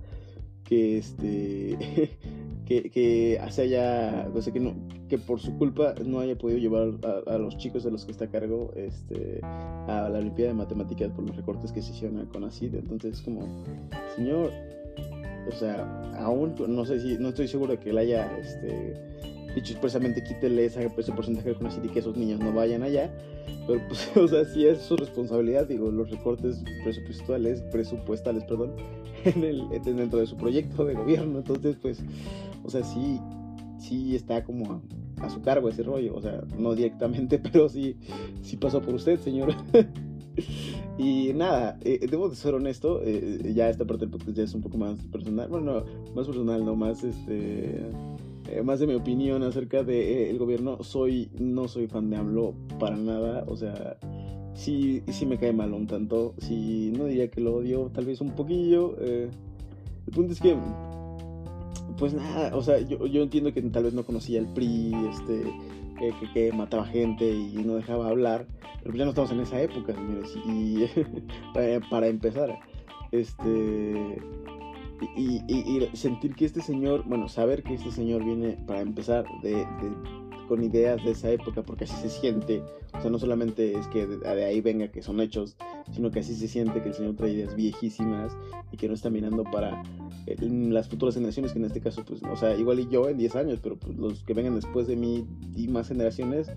que 0.72 0.98
este. 0.98 1.78
que, 2.66 2.90
que 2.90 3.38
hace 3.40 3.68
ya, 3.68 4.30
o 4.34 4.40
sea, 4.40 4.52
que, 4.52 4.60
no, 4.60 4.74
que 5.08 5.18
por 5.18 5.38
su 5.38 5.58
culpa 5.58 5.94
no 6.04 6.20
haya 6.20 6.38
podido 6.38 6.58
llevar 6.58 6.92
a, 7.26 7.36
los 7.36 7.58
chicos 7.58 7.84
de 7.84 7.90
los 7.90 8.06
que 8.06 8.12
está 8.12 8.26
a 8.26 8.28
cargo 8.28 8.72
este, 8.74 9.40
a 9.42 10.08
la 10.10 10.18
Olimpiada 10.18 10.52
de 10.52 10.58
Matemáticas 10.58 11.10
por 11.10 11.26
los 11.26 11.36
recortes 11.36 11.72
que 11.72 11.82
se 11.82 11.92
hicieron 11.92 12.24
con 12.26 12.44
ACID. 12.44 12.76
Entonces, 12.76 13.20
como, 13.20 13.46
señor, 14.16 14.50
o 15.46 15.52
sea, 15.52 15.84
aún 16.18 16.54
no 16.68 16.86
sé 16.86 17.00
si, 17.00 17.18
no 17.18 17.28
estoy 17.28 17.48
seguro 17.48 17.72
de 17.72 17.78
que 17.78 17.90
él 17.90 17.98
haya 17.98 18.38
este, 18.38 18.94
dicho 19.54 19.72
expresamente 19.72 20.22
quítele 20.22 20.64
ese, 20.64 20.88
porcentaje 20.88 21.54
con 21.54 21.66
y 21.66 21.88
que 21.88 21.98
esos 21.98 22.16
niños 22.16 22.40
no 22.40 22.52
vayan 22.52 22.82
allá. 22.82 23.12
Pero 23.66 23.80
pues, 23.88 24.10
o 24.16 24.26
sea, 24.26 24.46
sí 24.46 24.66
es 24.66 24.78
su 24.78 24.96
responsabilidad, 24.96 25.66
digo, 25.66 25.90
los 25.90 26.10
recortes 26.10 26.62
presupuestales, 26.84 27.60
presupuestales, 27.70 28.44
perdón, 28.44 28.72
en 29.24 29.44
el, 29.44 29.68
dentro 29.84 30.18
de 30.18 30.26
su 30.26 30.36
proyecto 30.36 30.84
de 30.84 30.94
gobierno. 30.94 31.38
Entonces, 31.38 31.76
pues, 31.80 32.02
o 32.64 32.70
sea, 32.70 32.82
sí, 32.82 33.20
sí 33.78 34.16
está 34.16 34.44
como 34.44 34.82
a, 35.20 35.28
su 35.30 35.42
cargo 35.42 35.68
ese 35.68 35.82
rollo. 35.82 36.14
O 36.14 36.20
sea, 36.20 36.42
no 36.58 36.74
directamente, 36.74 37.38
pero 37.52 37.68
sí, 37.68 37.96
sí 38.42 38.56
pasó 38.56 38.80
por 38.80 38.94
usted, 38.94 39.18
señor. 39.20 39.54
Y 40.98 41.32
nada, 41.34 41.78
eh, 41.82 42.06
debo 42.08 42.28
de 42.28 42.36
ser 42.36 42.54
honesto, 42.54 43.00
eh, 43.02 43.52
ya 43.54 43.68
esta 43.68 43.84
parte 43.84 44.06
del 44.06 44.10
podcast 44.10 44.36
ya 44.36 44.44
es 44.44 44.54
un 44.54 44.62
poco 44.62 44.76
más 44.78 44.98
personal, 45.06 45.48
bueno, 45.48 45.84
más 46.14 46.26
personal, 46.26 46.64
no 46.64 46.76
más 46.76 47.02
este 47.02 47.90
eh, 48.48 48.62
más 48.62 48.80
de 48.80 48.86
mi 48.86 48.94
opinión 48.94 49.42
acerca 49.42 49.82
del 49.82 50.28
el 50.28 50.38
gobierno. 50.38 50.82
Soy 50.82 51.30
no 51.38 51.68
soy 51.68 51.86
fan 51.86 52.10
de 52.10 52.16
AMLO 52.16 52.54
para 52.78 52.96
nada, 52.96 53.44
o 53.46 53.56
sea, 53.56 53.98
sí 54.54 55.02
sí 55.08 55.26
me 55.26 55.38
cae 55.38 55.52
mal 55.52 55.72
un 55.72 55.86
tanto, 55.86 56.34
sí 56.38 56.92
no 56.96 57.06
diría 57.06 57.30
que 57.30 57.40
lo 57.40 57.56
odio, 57.56 57.90
tal 57.92 58.06
vez 58.06 58.20
un 58.20 58.30
poquillo. 58.30 58.96
el 58.98 59.30
punto 60.12 60.32
es 60.32 60.40
que 60.40 60.56
pues 61.98 62.14
nada, 62.14 62.56
o 62.56 62.62
sea, 62.62 62.80
yo, 62.80 63.06
yo 63.06 63.22
entiendo 63.22 63.52
que 63.52 63.62
tal 63.62 63.84
vez 63.84 63.94
no 63.94 64.04
conocía 64.04 64.40
el 64.40 64.46
PRI, 64.46 64.92
este 65.10 65.52
que, 66.34 66.52
mataba 66.52 66.84
gente 66.86 67.28
y 67.28 67.62
no 67.64 67.76
dejaba 67.76 68.08
hablar, 68.08 68.46
pero 68.78 68.90
pues 68.90 68.98
ya 68.98 69.04
no 69.04 69.10
estamos 69.10 69.30
en 69.32 69.40
esa 69.40 69.60
época, 69.60 69.94
señores. 69.94 70.36
Y 70.46 70.86
para, 71.90 72.06
empezar, 72.06 72.58
este. 73.10 74.20
Y, 75.16 75.88
sentir 75.94 76.34
que 76.34 76.44
este 76.44 76.60
señor, 76.60 77.04
bueno, 77.06 77.28
saber 77.28 77.62
que 77.62 77.74
este 77.74 77.90
señor 77.90 78.24
viene 78.24 78.56
para 78.66 78.80
empezar 78.80 79.24
de 79.42 79.66
con 80.48 80.62
ideas 80.62 81.04
de 81.04 81.12
esa 81.12 81.30
época, 81.30 81.62
porque 81.62 81.84
así 81.84 81.94
se 81.96 82.10
siente. 82.10 82.62
O 82.94 83.00
sea, 83.00 83.10
no 83.10 83.18
solamente 83.18 83.76
es 83.76 83.86
que 83.88 84.06
de, 84.06 84.44
ahí 84.44 84.60
venga 84.60 84.88
que 84.88 85.02
son 85.02 85.20
hechos, 85.20 85.56
sino 85.92 86.10
que 86.10 86.20
así 86.20 86.34
se 86.34 86.48
siente 86.48 86.82
que 86.82 86.88
el 86.88 86.94
Señor 86.94 87.16
trae 87.16 87.32
ideas 87.32 87.54
viejísimas 87.54 88.36
y 88.70 88.76
que 88.76 88.88
no 88.88 88.94
está 88.94 89.10
mirando 89.10 89.44
para 89.44 89.82
eh, 90.26 90.36
las 90.40 90.88
futuras 90.88 91.14
generaciones, 91.14 91.52
que 91.52 91.58
en 91.58 91.64
este 91.64 91.80
caso, 91.80 92.04
pues, 92.04 92.22
o 92.22 92.36
sea, 92.36 92.56
igual 92.56 92.80
y 92.80 92.88
yo 92.88 93.08
en 93.08 93.18
10 93.18 93.36
años, 93.36 93.60
pero 93.62 93.76
pues, 93.76 93.96
los 93.96 94.22
que 94.24 94.34
vengan 94.34 94.54
después 94.54 94.86
de 94.86 94.96
mí 94.96 95.26
y 95.56 95.68
más 95.68 95.88
generaciones, 95.88 96.50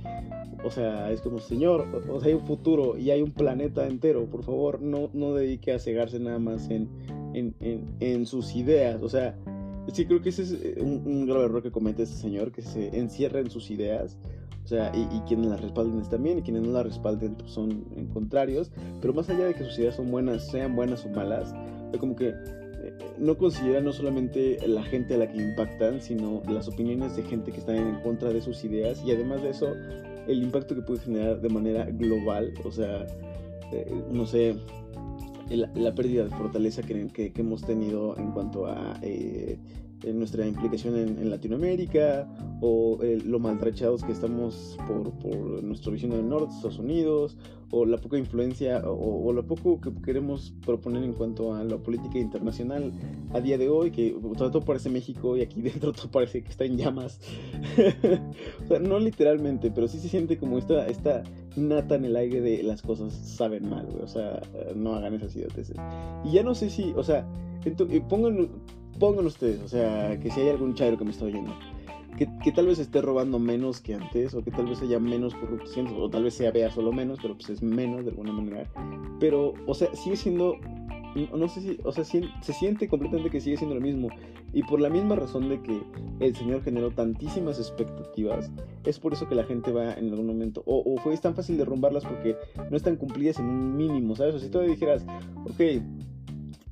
o 0.64 0.72
sea, 0.72 1.12
es 1.12 1.22
como, 1.22 1.40
Señor, 1.40 1.88
o, 2.10 2.20
sea, 2.20 2.30
hay 2.30 2.34
un 2.34 2.46
futuro 2.46 2.98
y 2.98 3.12
hay 3.12 3.22
un 3.22 3.32
planeta 3.32 3.88
entero, 3.88 4.26
por 4.26 4.44
favor, 4.44 4.82
no, 4.82 5.10
no 5.14 5.34
dedique 5.34 5.72
a 5.74 5.80
cegarse 5.80 6.20
nada 6.20 6.40
más 6.40 6.70
en, 6.70 6.90
en, 7.34 7.56
en, 7.60 7.96
en 8.00 8.26
sus 8.26 8.56
ideas, 8.56 9.02
o 9.02 9.10
sea, 9.10 9.36
Sí, 9.94 10.06
creo 10.06 10.22
que 10.22 10.30
ese 10.30 10.44
es 10.44 10.52
eh, 10.52 10.76
un, 10.82 11.26
grave 11.26 11.46
error 11.46 11.62
que 11.62 11.72
comete 11.72 12.04
este 12.04 12.16
señor, 12.16 12.52
que 12.52 12.62
se 12.62 12.98
encierra 12.98 13.40
en 13.40 13.50
sus 13.50 13.70
ideas. 13.70 14.18
O 14.64 14.68
sea, 14.68 14.92
y, 14.96 15.20
quienes 15.28 15.46
las 15.46 15.62
respalden 15.62 16.02
también, 16.10 16.40
y 16.40 16.42
quienes 16.42 16.64
no 16.64 16.72
las 16.72 16.86
respalden 16.86 17.36
pues, 17.36 17.52
son 17.52 17.84
contrarios. 18.14 18.72
Pero 19.00 19.14
más 19.14 19.30
allá 19.30 19.46
de 19.46 19.54
que 19.54 19.64
sus 19.64 19.78
ideas 19.78 19.96
son 19.96 20.10
buenas, 20.10 20.48
sean 20.48 20.76
buenas 20.76 21.06
o 21.06 21.10
malas, 21.10 21.54
como 22.00 22.16
que 22.16 22.30
eh, 22.30 22.98
no 23.20 23.38
considera 23.38 23.80
no 23.82 23.94
solamente 23.94 24.58
la 24.68 24.84
gente 24.84 25.14
a 25.14 25.18
la 25.18 25.32
que 25.32 25.38
impactan, 25.38 26.02
sino 26.02 26.42
las 26.50 26.68
opiniones 26.68 27.16
de 27.16 27.24
gente 27.24 27.52
que 27.52 27.60
están 27.60 27.76
en 27.76 28.02
contra 28.02 28.34
de 28.34 28.42
sus 28.42 28.64
ideas. 28.64 29.04
Y 29.06 29.12
además 29.12 29.44
de 29.44 29.52
eso, 29.52 29.68
el 30.28 30.42
impacto 30.42 30.74
que 30.74 30.82
puede 30.82 31.00
generar 31.00 31.42
de 31.42 31.50
manera 31.50 31.86
global. 31.86 32.54
O 32.64 32.72
sea, 32.72 33.06
eh, 33.72 34.04
no 34.12 34.26
sé, 34.26 34.56
la, 35.50 35.96
pérdida 35.96 36.24
de 36.26 36.30
fortaleza 36.32 36.82
que, 36.82 37.08
que, 37.10 37.32
hemos 37.36 37.62
tenido 37.64 38.18
en 38.18 38.32
cuanto 38.32 38.66
a 38.66 38.98
eh, 39.02 39.58
nuestra 40.14 40.46
implicación 40.48 40.96
en, 40.98 41.30
Latinoamérica 41.30 42.28
o 42.62 43.00
eh, 43.02 43.22
lo 43.24 43.40
maltratados 43.40 44.04
que 44.04 44.12
estamos 44.12 44.78
por, 44.88 45.12
por 45.20 45.64
nuestro 45.64 45.92
vecino 45.92 46.16
del 46.16 46.28
norte, 46.28 46.54
Estados 46.54 46.80
Unidos, 46.80 47.38
o 47.72 47.86
la 47.86 47.98
poca 47.98 48.18
influencia 48.18 48.82
o, 48.86 49.34
lo 49.34 49.46
poco 49.46 49.82
que 49.82 49.92
queremos 50.02 50.54
proponer 50.66 51.04
en 51.04 51.14
cuanto 51.14 51.54
a 51.54 51.64
la 51.64 51.78
política 51.78 52.20
internacional 52.20 52.92
a 53.34 53.42
día 53.42 53.58
de 53.58 53.70
hoy, 53.70 53.92
que 53.92 54.16
todo 54.38 54.62
parece 54.62 54.90
México 54.90 55.36
y 55.36 55.42
aquí 55.42 55.62
dentro 55.64 55.92
todo 55.94 56.10
parece 56.10 56.44
que 56.44 56.50
está 56.50 56.66
en 56.66 56.78
llamas. 56.78 57.20
o 58.64 58.68
sea, 58.68 58.80
no 58.80 59.00
literalmente, 59.00 59.72
pero 59.72 59.88
sí 59.88 60.00
se 60.00 60.10
siente 60.10 60.38
como 60.38 60.58
esta, 60.58 60.88
esta 60.88 61.24
nata 61.56 61.96
en 61.96 62.06
el 62.06 62.16
aire 62.16 62.42
de 62.42 62.64
las 62.64 62.82
cosas 62.82 63.14
saben 63.14 63.70
mal, 63.70 63.88
O 64.02 64.08
sea, 64.08 64.42
no 64.76 64.96
hagan 64.96 65.14
esas 65.16 65.36
ideas. 65.36 65.54
Y 66.24 66.32
ya 66.32 66.44
no 66.44 66.56
sé 66.56 66.70
si, 66.70 66.94
o 66.96 67.04
sea, 67.04 67.28
pongan, 68.10 68.50
pongan 69.00 69.26
ustedes, 69.26 69.62
o 69.62 69.68
sea, 69.68 70.20
que 70.20 70.32
si 70.32 70.42
hay 70.42 70.50
algún 70.50 70.76
chairo 70.76 70.98
que 70.98 71.06
me 71.06 71.12
está 71.12 71.26
oyendo 71.26 71.54
que, 72.18 72.52
tal 72.52 72.68
vez 72.68 72.80
esté 72.80 73.02
robando 73.02 73.40
menos 73.40 73.82
que 73.82 73.94
antes, 73.96 74.34
o 74.34 74.44
que 74.44 74.52
tal 74.52 74.68
vez 74.68 74.82
haya 74.82 75.00
menos 75.00 75.36
corrupción, 75.36 75.88
o 76.00 76.10
tal 76.10 76.24
vez 76.24 76.36
sea 76.36 76.52
vea 76.52 76.72
solo 76.72 76.92
menos, 76.92 77.20
pero 77.22 77.36
pues 77.36 77.50
es 77.50 77.62
menos 77.62 78.06
de 78.06 78.12
alguna 78.12 78.32
manera. 78.32 78.70
Pero, 79.20 79.54
o 79.68 79.74
sea, 79.74 79.94
sigue 79.96 80.16
siendo, 80.16 80.56
no 81.34 81.48
sé 81.50 81.62
si, 81.62 81.80
o 81.84 81.92
sea, 81.92 82.06
se 82.06 82.54
siente 82.54 82.88
completamente 82.88 83.30
que 83.30 83.42
sigue 83.42 83.58
siendo 83.58 83.76
lo 83.76 83.82
mismo. 83.82 84.10
Y 84.54 84.64
por 84.64 84.80
la 84.80 84.90
misma 84.90 85.16
razón 85.16 85.50
de 85.50 85.62
que 85.62 85.82
el 86.22 86.34
Señor 86.34 86.64
generó 86.64 86.90
tantísimas 86.90 87.60
expectativas, 87.60 88.50
es 88.86 89.00
por 89.00 89.12
eso 89.12 89.28
que 89.28 89.36
la 89.36 89.44
gente 89.44 89.74
va 89.74 89.94
en 89.94 90.10
algún 90.10 90.28
momento, 90.28 90.64
o, 90.66 90.82
o 90.86 90.98
fue 91.02 91.18
tan 91.18 91.36
fácil 91.36 91.58
derrumbarlas 91.58 92.06
porque 92.06 92.38
no 92.72 92.78
están 92.78 92.96
cumplidas 92.96 93.40
en 93.40 93.46
un 93.48 93.76
mínimo, 93.76 94.16
¿sabes? 94.16 94.36
O 94.36 94.40
si 94.40 94.50
tú 94.50 94.62
dijeras, 94.62 95.06
ok, 95.44 95.84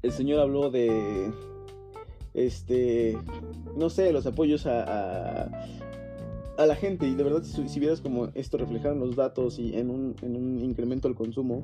el 0.02 0.12
Señor 0.12 0.40
habló 0.40 0.70
de 0.70 1.30
este, 2.34 3.18
no 3.76 3.90
sé, 3.90 4.12
los 4.12 4.26
apoyos 4.26 4.66
a, 4.66 5.50
a, 6.58 6.66
la 6.66 6.76
gente. 6.76 7.08
Y 7.08 7.16
de 7.16 7.24
verdad, 7.24 7.44
si, 7.44 7.80
vieras 7.80 8.02
como 8.02 8.30
esto 8.34 8.58
reflejado 8.58 8.94
en 8.94 9.00
los 9.00 9.16
datos 9.16 9.60
y 9.60 9.76
en 9.78 9.90
un, 9.90 10.16
en 10.22 10.36
un 10.36 10.62
incremento 10.62 11.08
del 11.08 11.16
consumo, 11.16 11.64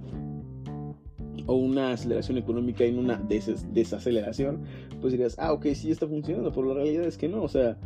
o 1.48 1.56
una 1.56 1.94
aceleración 1.94 2.38
económica 2.38 2.84
en 2.84 3.00
una 3.00 3.18
desaceleración, 3.18 4.62
pues 5.02 5.14
dirías, 5.14 5.36
ah, 5.40 5.54
ok, 5.54 5.68
sí 5.74 5.90
está 5.90 6.08
funcionando, 6.08 6.52
pero 6.52 6.68
la 6.68 6.76
realidad 6.76 7.06
es 7.06 7.18
que 7.18 7.28
no, 7.28 7.42
o 7.42 7.48
sea, 7.48 7.78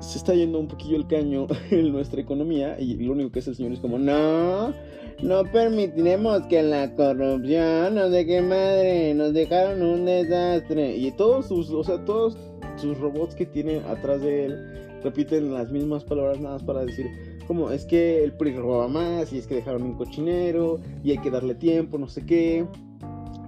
se 0.00 0.18
está 0.18 0.34
yendo 0.34 0.58
un 0.58 0.68
poquillo 0.68 0.96
el 0.96 1.06
caño 1.06 1.46
en 1.70 1.90
nuestra 1.90 2.20
economía 2.20 2.78
y 2.78 2.96
lo 2.96 3.12
único 3.12 3.32
que 3.32 3.38
hace 3.38 3.50
el 3.50 3.56
señor 3.56 3.72
es 3.72 3.80
como, 3.80 3.98
no, 3.98 4.74
no 5.22 5.44
permitiremos 5.44 6.46
que 6.46 6.62
la 6.62 6.94
corrupción, 6.94 7.94
no 7.94 8.10
sé 8.10 8.26
qué 8.26 8.42
madre, 8.42 9.14
nos 9.14 9.32
dejaron 9.32 9.82
un 9.82 10.04
desastre. 10.04 10.96
Y 10.96 11.10
todos 11.12 11.46
sus, 11.46 11.70
o 11.70 11.82
sea, 11.82 12.04
todos 12.04 12.36
sus 12.76 12.98
robots 12.98 13.34
que 13.34 13.46
tienen 13.46 13.82
atrás 13.84 14.20
de 14.20 14.46
él 14.46 14.76
repiten 15.02 15.54
las 15.54 15.70
mismas 15.70 16.04
palabras 16.04 16.40
nada 16.40 16.54
más 16.54 16.64
para 16.64 16.84
decir, 16.84 17.06
como 17.46 17.70
es 17.70 17.84
que 17.84 18.24
el 18.24 18.32
PRI 18.32 18.56
roba 18.56 18.88
más 18.88 19.32
y 19.32 19.38
es 19.38 19.46
que 19.46 19.54
dejaron 19.54 19.82
un 19.82 19.94
cochinero 19.94 20.80
y 21.02 21.12
hay 21.12 21.18
que 21.18 21.30
darle 21.30 21.54
tiempo, 21.54 21.96
no 21.96 22.08
sé 22.08 22.26
qué. 22.26 22.66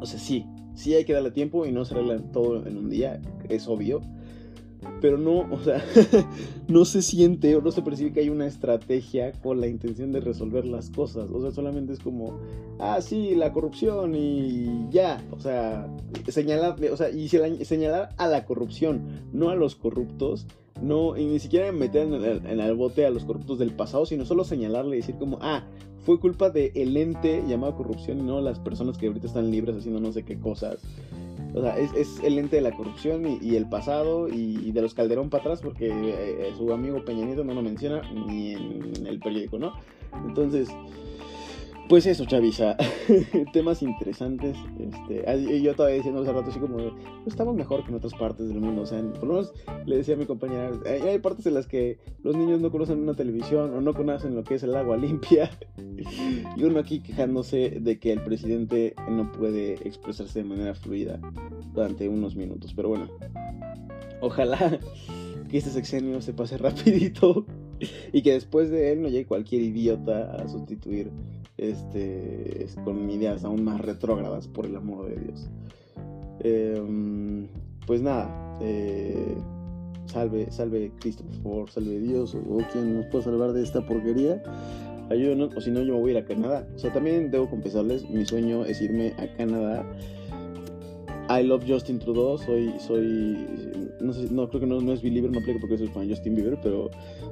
O 0.00 0.06
sea, 0.06 0.20
sí, 0.20 0.46
sí 0.74 0.94
hay 0.94 1.04
que 1.04 1.12
darle 1.12 1.32
tiempo 1.32 1.66
y 1.66 1.72
no 1.72 1.84
se 1.84 1.94
arregla 1.94 2.18
todo 2.32 2.64
en 2.66 2.78
un 2.78 2.88
día, 2.88 3.20
es 3.48 3.66
obvio. 3.68 4.00
Pero 5.00 5.18
no, 5.18 5.40
o 5.50 5.58
sea, 5.60 5.84
no 6.68 6.84
se 6.84 7.02
siente 7.02 7.54
o 7.56 7.62
no 7.62 7.70
se 7.70 7.82
percibe 7.82 8.12
que 8.12 8.20
hay 8.20 8.28
una 8.28 8.46
estrategia 8.46 9.32
con 9.32 9.60
la 9.60 9.66
intención 9.66 10.12
de 10.12 10.20
resolver 10.20 10.64
las 10.64 10.90
cosas. 10.90 11.30
O 11.30 11.40
sea, 11.40 11.50
solamente 11.50 11.92
es 11.92 12.00
como, 12.00 12.38
ah, 12.78 13.00
sí, 13.00 13.34
la 13.34 13.52
corrupción 13.52 14.14
y 14.14 14.88
ya. 14.90 15.24
O 15.30 15.40
sea, 15.40 15.88
señalar, 16.28 16.76
o 16.90 16.96
sea, 16.96 17.10
y 17.10 17.28
señalar 17.28 18.10
a 18.16 18.26
la 18.28 18.44
corrupción, 18.44 19.02
no 19.32 19.50
a 19.50 19.56
los 19.56 19.76
corruptos 19.76 20.46
no, 20.82 21.16
y 21.16 21.26
ni 21.26 21.38
siquiera 21.38 21.70
meter 21.72 22.06
en 22.06 22.60
el, 22.60 22.74
bote 22.76 23.04
a 23.04 23.10
los 23.10 23.24
corruptos 23.24 23.58
del 23.58 23.72
pasado, 23.72 24.06
sino 24.06 24.24
solo 24.24 24.44
señalarle 24.44 24.96
y 24.96 25.00
decir 25.00 25.16
como, 25.16 25.38
ah, 25.40 25.64
fue 26.04 26.20
culpa 26.20 26.50
del 26.50 26.70
el 26.74 26.96
ente 26.96 27.42
llamado 27.46 27.76
corrupción 27.76 28.20
y 28.20 28.22
no 28.22 28.40
las 28.40 28.58
personas 28.60 28.96
que 28.96 29.08
ahorita 29.08 29.26
están 29.26 29.50
libres 29.50 29.76
haciendo 29.76 30.00
no 30.00 30.12
sé 30.12 30.24
qué 30.24 30.38
cosas. 30.38 30.78
O 31.54 31.62
sea, 31.62 31.78
es, 31.78 32.20
el 32.22 32.38
ente 32.38 32.56
de 32.56 32.62
la 32.62 32.72
corrupción 32.72 33.38
y, 33.40 33.56
el 33.56 33.68
pasado 33.68 34.28
y, 34.28 34.70
de 34.72 34.82
los 34.82 34.94
Calderón 34.94 35.30
para 35.30 35.42
atrás 35.42 35.60
porque 35.62 35.88
eh, 35.90 36.52
su 36.56 36.72
amigo 36.72 37.04
Peña 37.04 37.24
Nieto 37.24 37.44
no 37.44 37.54
lo 37.54 37.62
menciona 37.62 38.02
ni 38.12 38.52
en 38.52 39.06
el 39.06 39.18
periódico, 39.18 39.58
¿no? 39.58 39.72
Entonces, 40.26 40.68
pues 41.88 42.06
eso, 42.06 42.24
Chavisa. 42.26 42.76
Temas 43.52 43.82
interesantes. 43.82 44.56
Este, 44.78 45.62
yo 45.62 45.74
todavía 45.74 45.96
diciendo 45.96 46.22
hace 46.22 46.32
rato 46.32 46.50
así 46.50 46.60
como, 46.60 46.76
pues 46.76 46.92
estamos 47.26 47.54
mejor 47.54 47.82
que 47.82 47.90
en 47.90 47.96
otras 47.96 48.14
partes 48.14 48.48
del 48.48 48.60
mundo. 48.60 48.82
O 48.82 48.86
sea, 48.86 49.00
por 49.00 49.24
lo 49.24 49.34
menos 49.34 49.52
le 49.86 49.96
decía 49.96 50.14
a 50.14 50.18
mi 50.18 50.26
compañera, 50.26 50.70
hay, 50.86 51.18
partes 51.18 51.46
en 51.46 51.54
las 51.54 51.66
que 51.66 51.98
los 52.22 52.36
niños 52.36 52.60
no 52.60 52.70
conocen 52.70 53.00
una 53.00 53.14
televisión 53.14 53.74
o 53.74 53.80
no 53.80 53.94
conocen 53.94 54.34
lo 54.34 54.44
que 54.44 54.54
es 54.54 54.62
el 54.62 54.74
agua 54.74 54.96
limpia. 54.98 55.50
y 56.56 56.62
uno 56.62 56.78
aquí 56.78 57.00
quejándose 57.00 57.78
de 57.80 57.98
que 57.98 58.12
el 58.12 58.22
presidente 58.22 58.94
no 59.08 59.32
puede 59.32 59.74
expresarse 59.86 60.40
de 60.40 60.44
manera 60.44 60.74
fluida 60.74 61.18
durante 61.72 62.08
unos 62.08 62.36
minutos. 62.36 62.74
Pero 62.74 62.90
bueno, 62.90 63.08
ojalá 64.20 64.78
que 65.48 65.58
este 65.58 65.70
sexenio 65.70 66.20
se 66.20 66.32
pase 66.32 66.58
rapidito 66.58 67.46
y 68.12 68.22
que 68.22 68.32
después 68.32 68.70
de 68.70 68.92
él 68.92 69.02
no 69.02 69.08
llegue 69.08 69.26
cualquier 69.26 69.62
idiota 69.62 70.32
a 70.32 70.48
sustituir 70.48 71.10
este, 71.58 72.66
con 72.84 73.10
ideas 73.10 73.44
aún 73.44 73.64
más 73.64 73.80
retrógradas, 73.80 74.48
por 74.48 74.66
el 74.66 74.76
amor 74.76 75.08
de 75.08 75.16
Dios. 75.20 75.50
Em, 76.40 77.48
pues 77.86 78.00
nada, 78.00 78.58
eh, 78.60 79.36
salve, 80.06 80.50
salve 80.50 80.92
Cristo, 81.00 81.24
por 81.24 81.42
favor, 81.42 81.70
salve 81.70 81.98
Dios, 81.98 82.34
o, 82.34 82.58
quien 82.72 82.96
nos 82.96 83.06
pueda 83.06 83.24
salvar 83.24 83.52
de 83.52 83.62
esta 83.62 83.84
porquería. 83.84 84.42
Ayúdenos, 85.10 85.54
o 85.56 85.60
si 85.60 85.70
no, 85.70 85.82
yo 85.82 85.94
me 85.94 86.00
voy 86.00 86.10
a 86.10 86.18
ir 86.18 86.24
a 86.24 86.24
Canadá. 86.26 86.68
O 86.74 86.78
sea, 86.78 86.92
también 86.92 87.30
debo 87.30 87.48
confesarles, 87.48 88.08
mi 88.08 88.24
sueño 88.24 88.64
es 88.64 88.80
irme 88.80 89.14
a 89.18 89.26
Canadá 89.36 89.84
I 91.30 91.42
love 91.42 91.64
Justin 91.66 91.98
Trudeau, 91.98 92.38
soy, 92.38 92.72
soy, 92.78 93.36
no 94.00 94.14
sé, 94.14 94.28
no 94.30 94.48
creo 94.48 94.60
que 94.60 94.66
no, 94.66 94.80
no 94.80 94.94
es 94.94 95.02
believer, 95.02 95.30
no 95.30 95.40
aplica 95.40 95.60
porque 95.60 95.76
soy 95.76 95.88
fan 95.88 96.08
de 96.08 96.14
Justin 96.14 96.34
Bieber, 96.34 96.58
pero 96.62 96.90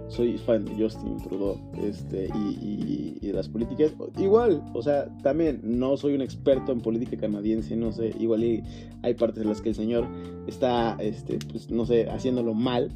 soy 0.08 0.36
fan 0.36 0.66
de 0.66 0.74
Justin 0.74 1.16
Trudeau, 1.22 1.58
este, 1.82 2.28
y, 2.60 3.18
de 3.20 3.32
las 3.32 3.48
políticas, 3.48 3.94
igual, 4.18 4.62
o 4.74 4.82
sea, 4.82 5.08
también 5.22 5.60
no 5.62 5.96
soy 5.96 6.14
un 6.14 6.20
experto 6.20 6.72
en 6.72 6.80
política 6.82 7.16
canadiense, 7.16 7.74
no 7.74 7.90
sé, 7.90 8.14
igual 8.20 8.62
hay 9.02 9.14
partes 9.14 9.42
en 9.42 9.48
las 9.48 9.62
que 9.62 9.70
el 9.70 9.74
señor 9.74 10.06
está, 10.46 10.96
este, 11.00 11.38
pues, 11.50 11.70
no 11.70 11.86
sé, 11.86 12.10
haciéndolo 12.10 12.52
mal, 12.52 12.92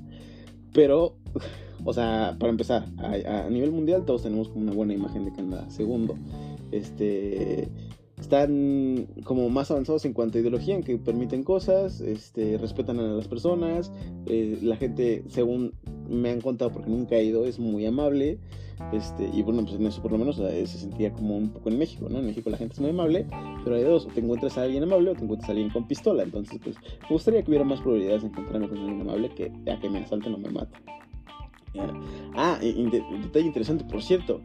pero, 0.75 1.17
o 1.85 1.95
sea, 1.95 2.37
para 2.39 2.51
empezar, 2.51 2.85
a, 2.99 3.47
a 3.47 3.49
nivel 3.49 3.73
mundial 3.73 4.05
todos 4.05 4.23
tenemos 4.23 4.51
como 4.51 4.61
una 4.61 4.73
buena 4.73 4.93
imagen 4.93 5.25
de 5.25 5.33
Canadá, 5.33 5.71
segundo, 5.71 6.15
este 6.73 7.69
están 8.21 9.07
como 9.25 9.49
más 9.49 9.71
avanzados 9.71 10.05
en 10.05 10.13
cuanto 10.13 10.39
a 10.39 10.41
ideología, 10.41 10.75
en 10.75 10.83
que 10.83 10.99
permiten 10.99 11.43
cosas, 11.43 12.01
este, 12.01 12.59
respetan 12.59 12.99
a 12.99 13.03
las 13.03 13.29
personas, 13.29 13.93
eh, 14.27 14.59
la 14.63 14.77
gente, 14.77 15.25
según 15.29 15.75
me 16.09 16.31
han 16.31 16.41
contado, 16.41 16.73
porque 16.73 16.91
nunca 16.91 17.17
he 17.17 17.25
ido, 17.25 17.45
es 17.45 17.59
muy 17.59 17.87
amable, 17.87 18.39
este, 18.93 19.29
y 19.33 19.43
bueno, 19.43 19.63
pues 19.63 19.75
en 19.75 19.87
eso 19.87 20.01
por 20.03 20.13
lo 20.13 20.19
menos 20.19 20.37
se 20.37 20.67
sentía 20.67 21.13
como 21.13 21.37
un 21.37 21.51
poco 21.51 21.69
en 21.69 21.79
México, 21.79 22.09
¿no? 22.09 22.19
En 22.19 22.27
México 22.27 22.51
la 22.51 22.57
gente 22.57 22.75
es 22.75 22.81
muy 22.81 22.91
amable, 22.91 23.27
pero 23.63 23.77
hay 23.77 23.83
dos, 23.85 24.07
o 24.07 24.09
te 24.09 24.21
encuentras 24.21 24.57
a 24.59 24.63
alguien 24.63 24.83
amable 24.83 25.11
o 25.11 25.15
te 25.15 25.25
encuentras 25.25 25.49
a 25.51 25.53
alguien 25.53 25.71
con 25.71 25.87
pistola, 25.87 26.23
entonces 26.23 26.59
pues 26.63 26.77
me 27.03 27.09
gustaría 27.11 27.43
que 27.43 27.51
hubiera 27.51 27.65
más 27.65 27.81
probabilidades 27.81 28.23
de 28.23 28.29
encontrarme 28.29 28.69
con 28.69 28.79
alguien 28.79 29.01
amable 29.01 29.31
que 29.31 29.53
a 29.71 29.79
que 29.79 29.91
me 29.91 30.01
asalten 30.01 30.35
o 30.35 30.39
me 30.39 30.51
maten. 30.51 30.81
Ah, 32.35 32.59
detalle 32.61 33.47
interesante, 33.47 33.85
por 33.85 34.03
cierto, 34.03 34.41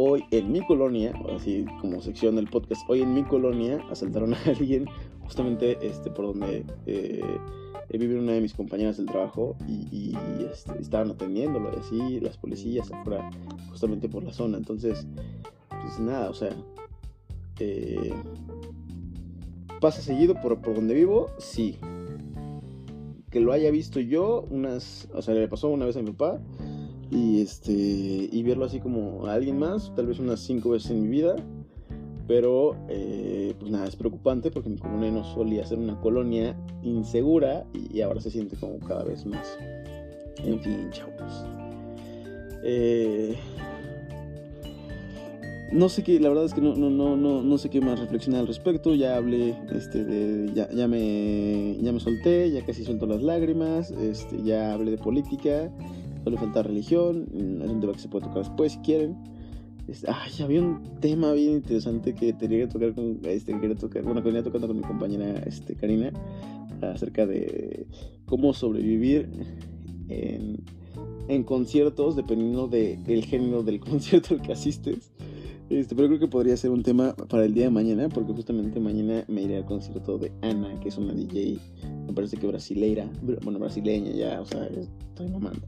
hoy 0.00 0.24
en 0.30 0.52
mi 0.52 0.64
colonia, 0.64 1.12
así 1.34 1.66
como 1.80 2.00
sección 2.00 2.36
del 2.36 2.46
podcast, 2.46 2.88
hoy 2.88 3.02
en 3.02 3.14
mi 3.14 3.24
colonia 3.24 3.84
asaltaron 3.90 4.32
a 4.32 4.38
alguien 4.46 4.86
justamente 5.22 5.76
este, 5.84 6.08
por 6.08 6.26
donde 6.26 6.64
eh, 6.86 7.38
vive 7.90 8.16
una 8.16 8.30
de 8.30 8.40
mis 8.40 8.54
compañeras 8.54 8.96
del 8.96 9.06
trabajo 9.06 9.56
y, 9.66 10.16
este, 10.52 10.80
estaban 10.80 11.10
atendiéndolo 11.10 11.72
y 11.74 11.80
así 11.80 12.20
las 12.20 12.38
policías 12.38 12.92
afuera 12.92 13.28
justamente 13.70 14.08
por 14.08 14.22
la 14.22 14.32
zona. 14.32 14.56
Entonces, 14.56 15.04
pues 15.68 15.98
nada, 15.98 16.30
o 16.30 16.34
sea, 16.34 16.54
eh, 17.58 18.14
pasa 19.80 20.00
seguido 20.00 20.40
por, 20.40 20.60
por 20.60 20.76
donde 20.76 20.94
vivo, 20.94 21.28
sí. 21.38 21.76
Que 23.30 23.40
lo 23.40 23.52
haya 23.52 23.72
visto 23.72 23.98
yo, 23.98 24.46
unas, 24.48 25.08
o 25.12 25.22
sea, 25.22 25.34
le 25.34 25.48
pasó 25.48 25.68
una 25.68 25.86
vez 25.86 25.96
a 25.96 26.02
mi 26.02 26.12
papá 26.12 26.40
y 27.10 27.40
este 27.40 27.72
y 27.72 28.42
verlo 28.42 28.64
así 28.64 28.80
como 28.80 29.26
a 29.26 29.34
alguien 29.34 29.58
más, 29.58 29.92
tal 29.94 30.06
vez 30.06 30.18
unas 30.18 30.40
cinco 30.40 30.70
veces 30.70 30.90
en 30.90 31.02
mi 31.02 31.08
vida. 31.08 31.36
Pero, 32.26 32.76
eh, 32.90 33.54
pues 33.58 33.72
nada, 33.72 33.86
es 33.86 33.96
preocupante 33.96 34.50
porque 34.50 34.68
mi 34.68 34.76
colonia 34.76 35.10
no 35.10 35.24
solía 35.24 35.64
ser 35.64 35.78
una 35.78 35.98
colonia 35.98 36.54
insegura 36.82 37.64
y 37.72 38.02
ahora 38.02 38.20
se 38.20 38.30
siente 38.30 38.54
como 38.56 38.78
cada 38.80 39.02
vez 39.02 39.24
más. 39.24 39.58
En 40.44 40.60
fin, 40.60 40.90
chavos. 40.90 41.46
Eh, 42.62 43.34
no 45.72 45.88
sé 45.88 46.02
qué, 46.02 46.20
la 46.20 46.28
verdad 46.28 46.44
es 46.44 46.52
que 46.52 46.60
no, 46.60 46.74
no, 46.74 46.90
no, 46.90 47.16
no, 47.16 47.42
no 47.42 47.58
sé 47.58 47.70
qué 47.70 47.80
más 47.80 47.98
reflexionar 47.98 48.42
al 48.42 48.46
respecto. 48.46 48.94
Ya 48.94 49.16
hablé, 49.16 49.56
este, 49.74 50.04
de, 50.04 50.52
ya, 50.54 50.68
ya, 50.70 50.86
me, 50.86 51.76
ya 51.80 51.92
me 51.92 52.00
solté, 52.00 52.50
ya 52.50 52.64
casi 52.64 52.84
suelto 52.84 53.06
las 53.06 53.22
lágrimas, 53.22 53.90
este, 53.90 54.42
ya 54.42 54.74
hablé 54.74 54.90
de 54.90 54.98
política, 54.98 55.70
le 56.26 56.36
falta 56.36 56.62
religión, 56.62 57.26
mm, 57.32 57.62
es 57.62 57.70
un 57.70 57.80
tema 57.80 57.92
que 57.92 58.00
se 58.00 58.08
puede 58.08 58.26
tocar 58.26 58.42
después 58.42 58.72
si 58.72 58.78
quieren. 58.78 59.16
ay, 60.06 60.42
había 60.42 60.60
un 60.60 60.82
tema 61.00 61.32
bien 61.32 61.52
interesante 61.54 62.14
que 62.14 62.32
tenía 62.34 62.58
que 62.58 62.66
tocar 62.66 62.94
con, 62.94 63.20
este, 63.24 63.52
que 63.52 63.60
quería 63.60 63.76
tocar, 63.76 64.02
bueno, 64.02 64.22
que 64.22 64.28
venía 64.28 64.42
tocando 64.42 64.66
con 64.66 64.76
mi 64.76 64.82
compañera 64.82 65.38
este, 65.46 65.74
Karina, 65.74 66.12
acerca 66.82 67.26
de 67.26 67.86
cómo 68.26 68.52
sobrevivir 68.52 69.28
en, 70.08 71.44
conciertos 71.44 72.16
dependiendo 72.16 72.68
del 72.68 72.98
el 73.06 73.24
género 73.24 73.62
del 73.62 73.80
concierto 73.88 74.34
al 74.34 74.42
que 74.42 74.52
asistes. 74.52 75.12
Este, 75.70 75.94
pero 75.94 76.08
creo 76.08 76.18
que 76.18 76.28
podría 76.28 76.56
ser 76.56 76.70
un 76.70 76.82
tema 76.82 77.14
para 77.14 77.44
el 77.44 77.52
día 77.52 77.64
de 77.64 77.70
mañana, 77.70 78.08
porque 78.08 78.32
justamente 78.32 78.80
mañana 78.80 79.24
me 79.28 79.42
iré 79.42 79.58
al 79.58 79.66
concierto 79.66 80.16
de 80.16 80.32
Ana, 80.40 80.80
que 80.80 80.88
es 80.88 80.96
una 80.96 81.12
DJ, 81.12 81.58
me 82.06 82.12
parece 82.14 82.38
que 82.38 82.46
brasileira, 82.46 83.06
bueno, 83.42 83.58
brasileña 83.58 84.10
ya, 84.12 84.40
o 84.40 84.46
sea, 84.46 84.66
estoy 84.66 85.28
mamando. 85.28 85.60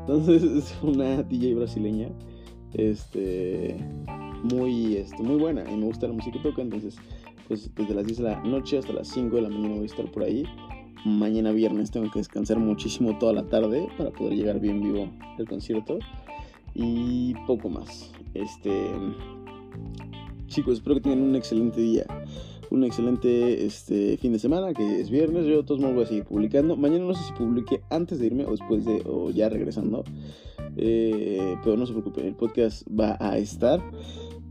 Entonces 0.00 0.42
es 0.44 0.74
una 0.80 1.24
DJ 1.24 1.56
brasileña, 1.56 2.08
este, 2.74 3.76
muy, 4.44 4.96
este, 4.96 5.20
muy 5.24 5.36
buena 5.36 5.68
y 5.68 5.76
me 5.76 5.86
gusta 5.86 6.06
la 6.06 6.12
música 6.12 6.38
que 6.40 6.48
toca, 6.48 6.62
entonces, 6.62 6.96
pues 7.48 7.68
desde 7.74 7.94
las 7.94 8.06
10 8.06 8.18
de 8.18 8.24
la 8.24 8.40
noche 8.44 8.78
hasta 8.78 8.92
las 8.92 9.08
5 9.08 9.34
de 9.34 9.42
la 9.42 9.48
mañana 9.48 9.74
voy 9.74 9.82
a 9.82 9.86
estar 9.86 10.08
por 10.12 10.22
ahí. 10.22 10.44
Mañana 11.04 11.50
viernes 11.50 11.90
tengo 11.90 12.08
que 12.12 12.20
descansar 12.20 12.60
muchísimo 12.60 13.18
toda 13.18 13.32
la 13.32 13.48
tarde 13.48 13.88
para 13.98 14.12
poder 14.12 14.34
llegar 14.34 14.60
bien 14.60 14.80
vivo 14.80 15.08
al 15.36 15.48
concierto 15.48 15.98
y 16.74 17.34
poco 17.46 17.68
más. 17.68 18.10
Este, 18.34 18.70
chicos, 20.46 20.74
espero 20.74 20.96
que 20.96 21.02
tengan 21.02 21.22
un 21.22 21.36
excelente 21.36 21.80
día, 21.80 22.06
un 22.70 22.84
excelente 22.84 23.64
este, 23.64 24.16
fin 24.16 24.32
de 24.32 24.38
semana, 24.38 24.72
que 24.74 25.00
es 25.00 25.10
viernes. 25.10 25.46
Yo 25.46 25.58
de 25.58 25.62
todos 25.64 25.80
modos 25.80 25.94
voy 25.94 26.04
a 26.04 26.08
seguir 26.08 26.24
publicando. 26.24 26.76
Mañana 26.76 27.04
no 27.04 27.14
sé 27.14 27.24
si 27.24 27.32
publique 27.32 27.82
antes 27.90 28.18
de 28.18 28.26
irme 28.26 28.44
o 28.44 28.52
después 28.52 28.84
de, 28.84 29.02
o 29.06 29.30
ya 29.30 29.48
regresando. 29.48 30.04
Eh, 30.76 31.56
pero 31.62 31.76
no 31.76 31.86
se 31.86 31.92
preocupen, 31.92 32.26
el 32.26 32.34
podcast 32.34 32.86
va 32.88 33.16
a 33.20 33.38
estar. 33.38 33.82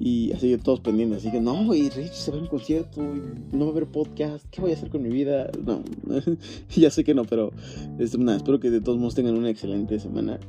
Y 0.03 0.31
así 0.31 0.57
todos 0.57 0.79
pendientes, 0.79 1.19
así 1.19 1.29
que 1.29 1.39
no, 1.39 1.75
y 1.75 1.87
Rich 1.87 2.13
se 2.13 2.31
va 2.31 2.37
a 2.37 2.41
un 2.41 2.47
concierto, 2.47 3.01
y 3.03 3.55
no 3.55 3.65
va 3.65 3.67
a 3.67 3.71
haber 3.73 3.85
podcast, 3.85 4.43
¿qué 4.49 4.59
voy 4.59 4.71
a 4.71 4.73
hacer 4.73 4.89
con 4.89 5.03
mi 5.03 5.09
vida? 5.09 5.51
No, 5.63 5.83
ya 6.75 6.89
sé 6.89 7.03
que 7.03 7.13
no, 7.13 7.23
pero 7.23 7.51
este, 7.99 8.17
nada, 8.17 8.37
espero 8.37 8.59
que 8.59 8.71
de 8.71 8.81
todos 8.81 8.97
modos 8.97 9.13
tengan 9.13 9.37
una 9.37 9.51
excelente 9.51 9.99
semana. 9.99 10.39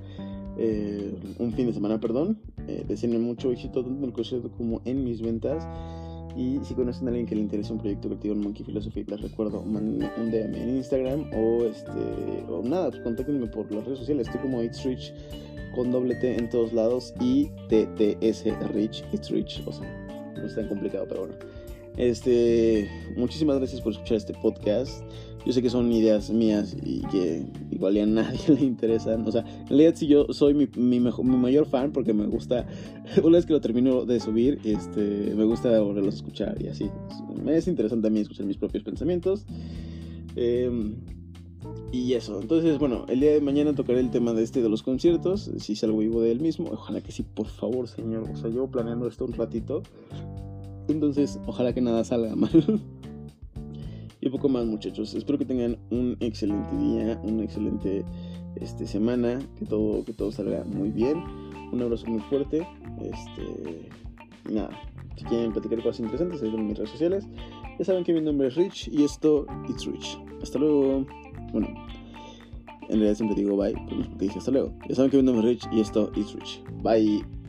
Eh, 0.59 1.15
un 1.39 1.53
fin 1.53 1.67
de 1.67 1.73
semana, 1.73 2.01
perdón. 2.01 2.39
Eh, 2.69 2.85
mucho 3.19 3.53
éxito 3.53 3.83
tanto 3.83 3.99
en 3.99 4.05
el 4.05 4.13
concierto 4.13 4.51
como 4.57 4.81
en 4.85 5.05
mis 5.05 5.21
ventas. 5.23 5.67
Y 6.37 6.59
si 6.63 6.75
conocen 6.75 7.07
a 7.09 7.11
alguien 7.11 7.27
que 7.27 7.35
le 7.35 7.43
interesa 7.43 7.75
un 7.75 7.79
proyecto 7.79 8.09
creativo 8.09 8.35
en 8.35 8.41
Monkey 8.41 8.65
Philosophy, 8.65 9.05
les 9.05 9.21
recuerdo, 9.21 9.63
manden 9.63 10.11
un 10.17 10.31
DM 10.31 10.55
en 10.55 10.77
Instagram 10.77 11.31
o 11.35 11.65
este 11.65 11.91
o 12.49 12.63
nada, 12.63 12.91
pues 12.91 13.03
contáctenme 13.03 13.47
por 13.49 13.71
las 13.71 13.85
redes 13.85 13.99
sociales. 13.99 14.27
Estoy 14.29 14.41
como 14.41 14.63
It's 14.63 14.83
Rich 14.83 15.13
con 15.75 15.91
doble 15.91 16.15
T 16.17 16.39
en 16.39 16.49
todos 16.49 16.73
lados 16.73 17.13
y 17.21 17.51
TTS 17.69 18.45
Rich, 18.73 19.05
It's 19.13 19.31
Rich. 19.31 19.63
O 19.67 19.73
sea, 19.73 19.87
no 20.37 20.47
es 20.47 20.55
tan 20.55 20.69
complicado, 20.69 21.05
pero 21.07 21.27
bueno. 21.27 21.35
Este, 21.97 22.89
muchísimas 23.17 23.59
gracias 23.59 23.81
por 23.81 23.93
escuchar 23.93 24.17
este 24.17 24.33
podcast. 24.35 25.03
Yo 25.45 25.53
sé 25.53 25.61
que 25.61 25.71
son 25.71 25.93
ideas 25.93 26.31
mías 26.31 26.77
y 26.85 27.01
que 27.09 27.45
igual 27.71 27.97
a 27.99 28.07
nadie 28.07 28.41
le 28.49 28.65
interesan. 28.65 29.27
O 29.27 29.33
sea, 29.33 29.43
en 29.43 29.67
realidad 29.69 29.95
sí 29.97 30.07
yo 30.07 30.27
soy 30.31 30.55
mi, 30.55 31.01
mejor, 31.01 31.25
mi 31.25 31.37
mayor 31.37 31.67
fan 31.67 31.93
porque 31.93 32.13
me 32.13 32.27
gusta, 32.27 32.67
una 33.23 33.37
vez 33.37 33.47
que 33.47 33.53
lo 33.53 33.61
termino 33.61 34.05
de 34.05 34.21
subir, 34.21 34.61
este, 34.65 35.35
me 35.37 35.45
gusta 35.45 35.81
volverlo 35.81 36.11
a 36.11 36.15
escuchar 36.15 36.61
y 36.63 36.69
así. 36.69 36.89
Me 37.43 37.57
es 37.57 37.67
interesante 37.69 38.05
también 38.05 38.23
escuchar 38.23 38.47
mis 38.47 38.57
propios 38.57 38.85
pensamientos. 38.85 39.45
Eh, 40.37 40.95
y 41.93 42.15
eso, 42.15 42.41
entonces 42.41 42.79
bueno, 42.79 43.05
el 43.09 43.21
día 43.21 43.33
de 43.33 43.41
mañana 43.41 43.75
tocaré 43.75 44.01
el 44.01 44.11
tema 44.11 44.33
de 44.33 44.43
este 44.43 44.63
de 44.63 44.69
los 44.69 44.83
conciertos, 44.83 45.51
si 45.59 45.77
salgo 45.77 45.99
vivo 45.99 46.23
de 46.23 46.33
él 46.33 46.41
mismo, 46.41 46.71
ojalá 46.73 47.03
que 47.03 47.13
sí, 47.13 47.23
por 47.23 47.47
favor 47.47 47.87
señor, 47.87 48.31
o 48.31 48.37
sea, 48.37 48.49
llevo 48.49 48.71
planeando 48.71 49.07
esto 49.07 49.27
un 49.27 49.35
ratito, 49.35 49.83
entonces 50.89 51.39
ojalá 51.47 51.73
que 51.73 51.81
nada 51.81 52.05
salga 52.05 52.35
mal. 52.37 52.81
y 54.21 54.29
poco 54.29 54.49
más 54.49 54.67
muchachos, 54.67 55.15
espero 55.15 55.39
que 55.39 55.45
tengan 55.45 55.79
un 55.91 56.17
excelente 56.21 56.77
día, 56.77 57.21
una 57.25 57.45
excelente 57.45 58.05
este, 58.57 58.87
semana, 58.87 59.41
que 59.59 59.67
todo, 59.67 60.05
que 60.05 60.13
todo 60.13 60.31
salga 60.31 60.65
muy 60.65 60.91
bien, 60.91 61.23
un 61.73 61.83
abrazo 61.83 62.07
muy 62.07 62.21
fuerte, 62.21 62.67
este, 63.01 63.89
nada, 64.51 64.71
si 65.17 65.25
quieren 65.25 65.53
platicar 65.53 65.83
cosas 65.83 66.01
interesantes, 66.01 66.43
ahí 66.43 66.49
en 66.49 66.67
mis 66.67 66.77
redes 66.77 66.91
sociales, 66.91 67.27
ya 67.79 67.85
saben 67.85 68.05
que 68.05 68.13
mi 68.13 68.21
nombre 68.21 68.49
es 68.49 68.55
Rich 68.57 68.89
y 68.93 69.05
esto, 69.05 69.47
It's 69.69 69.87
Rich. 69.87 70.19
Hasta 70.43 70.59
luego. 70.59 71.07
Bueno, 71.53 71.69
en 72.83 72.89
realidad 72.89 73.15
siempre 73.15 73.37
digo 73.37 73.57
bye, 73.57 73.73
pero 73.73 73.97
no 73.97 74.03
es 74.03 74.09
porque 74.09 74.25
dije 74.27 74.39
hasta 74.39 74.51
luego. 74.51 74.73
Ya 74.89 74.95
saben 74.95 75.11
que 75.11 75.17
mi 75.17 75.23
nombre 75.23 75.51
es 75.53 75.63
Rich 75.63 75.73
y 75.73 75.81
esto 75.81 76.13
es 76.17 76.33
Rich. 76.35 76.63
Bye. 76.83 77.42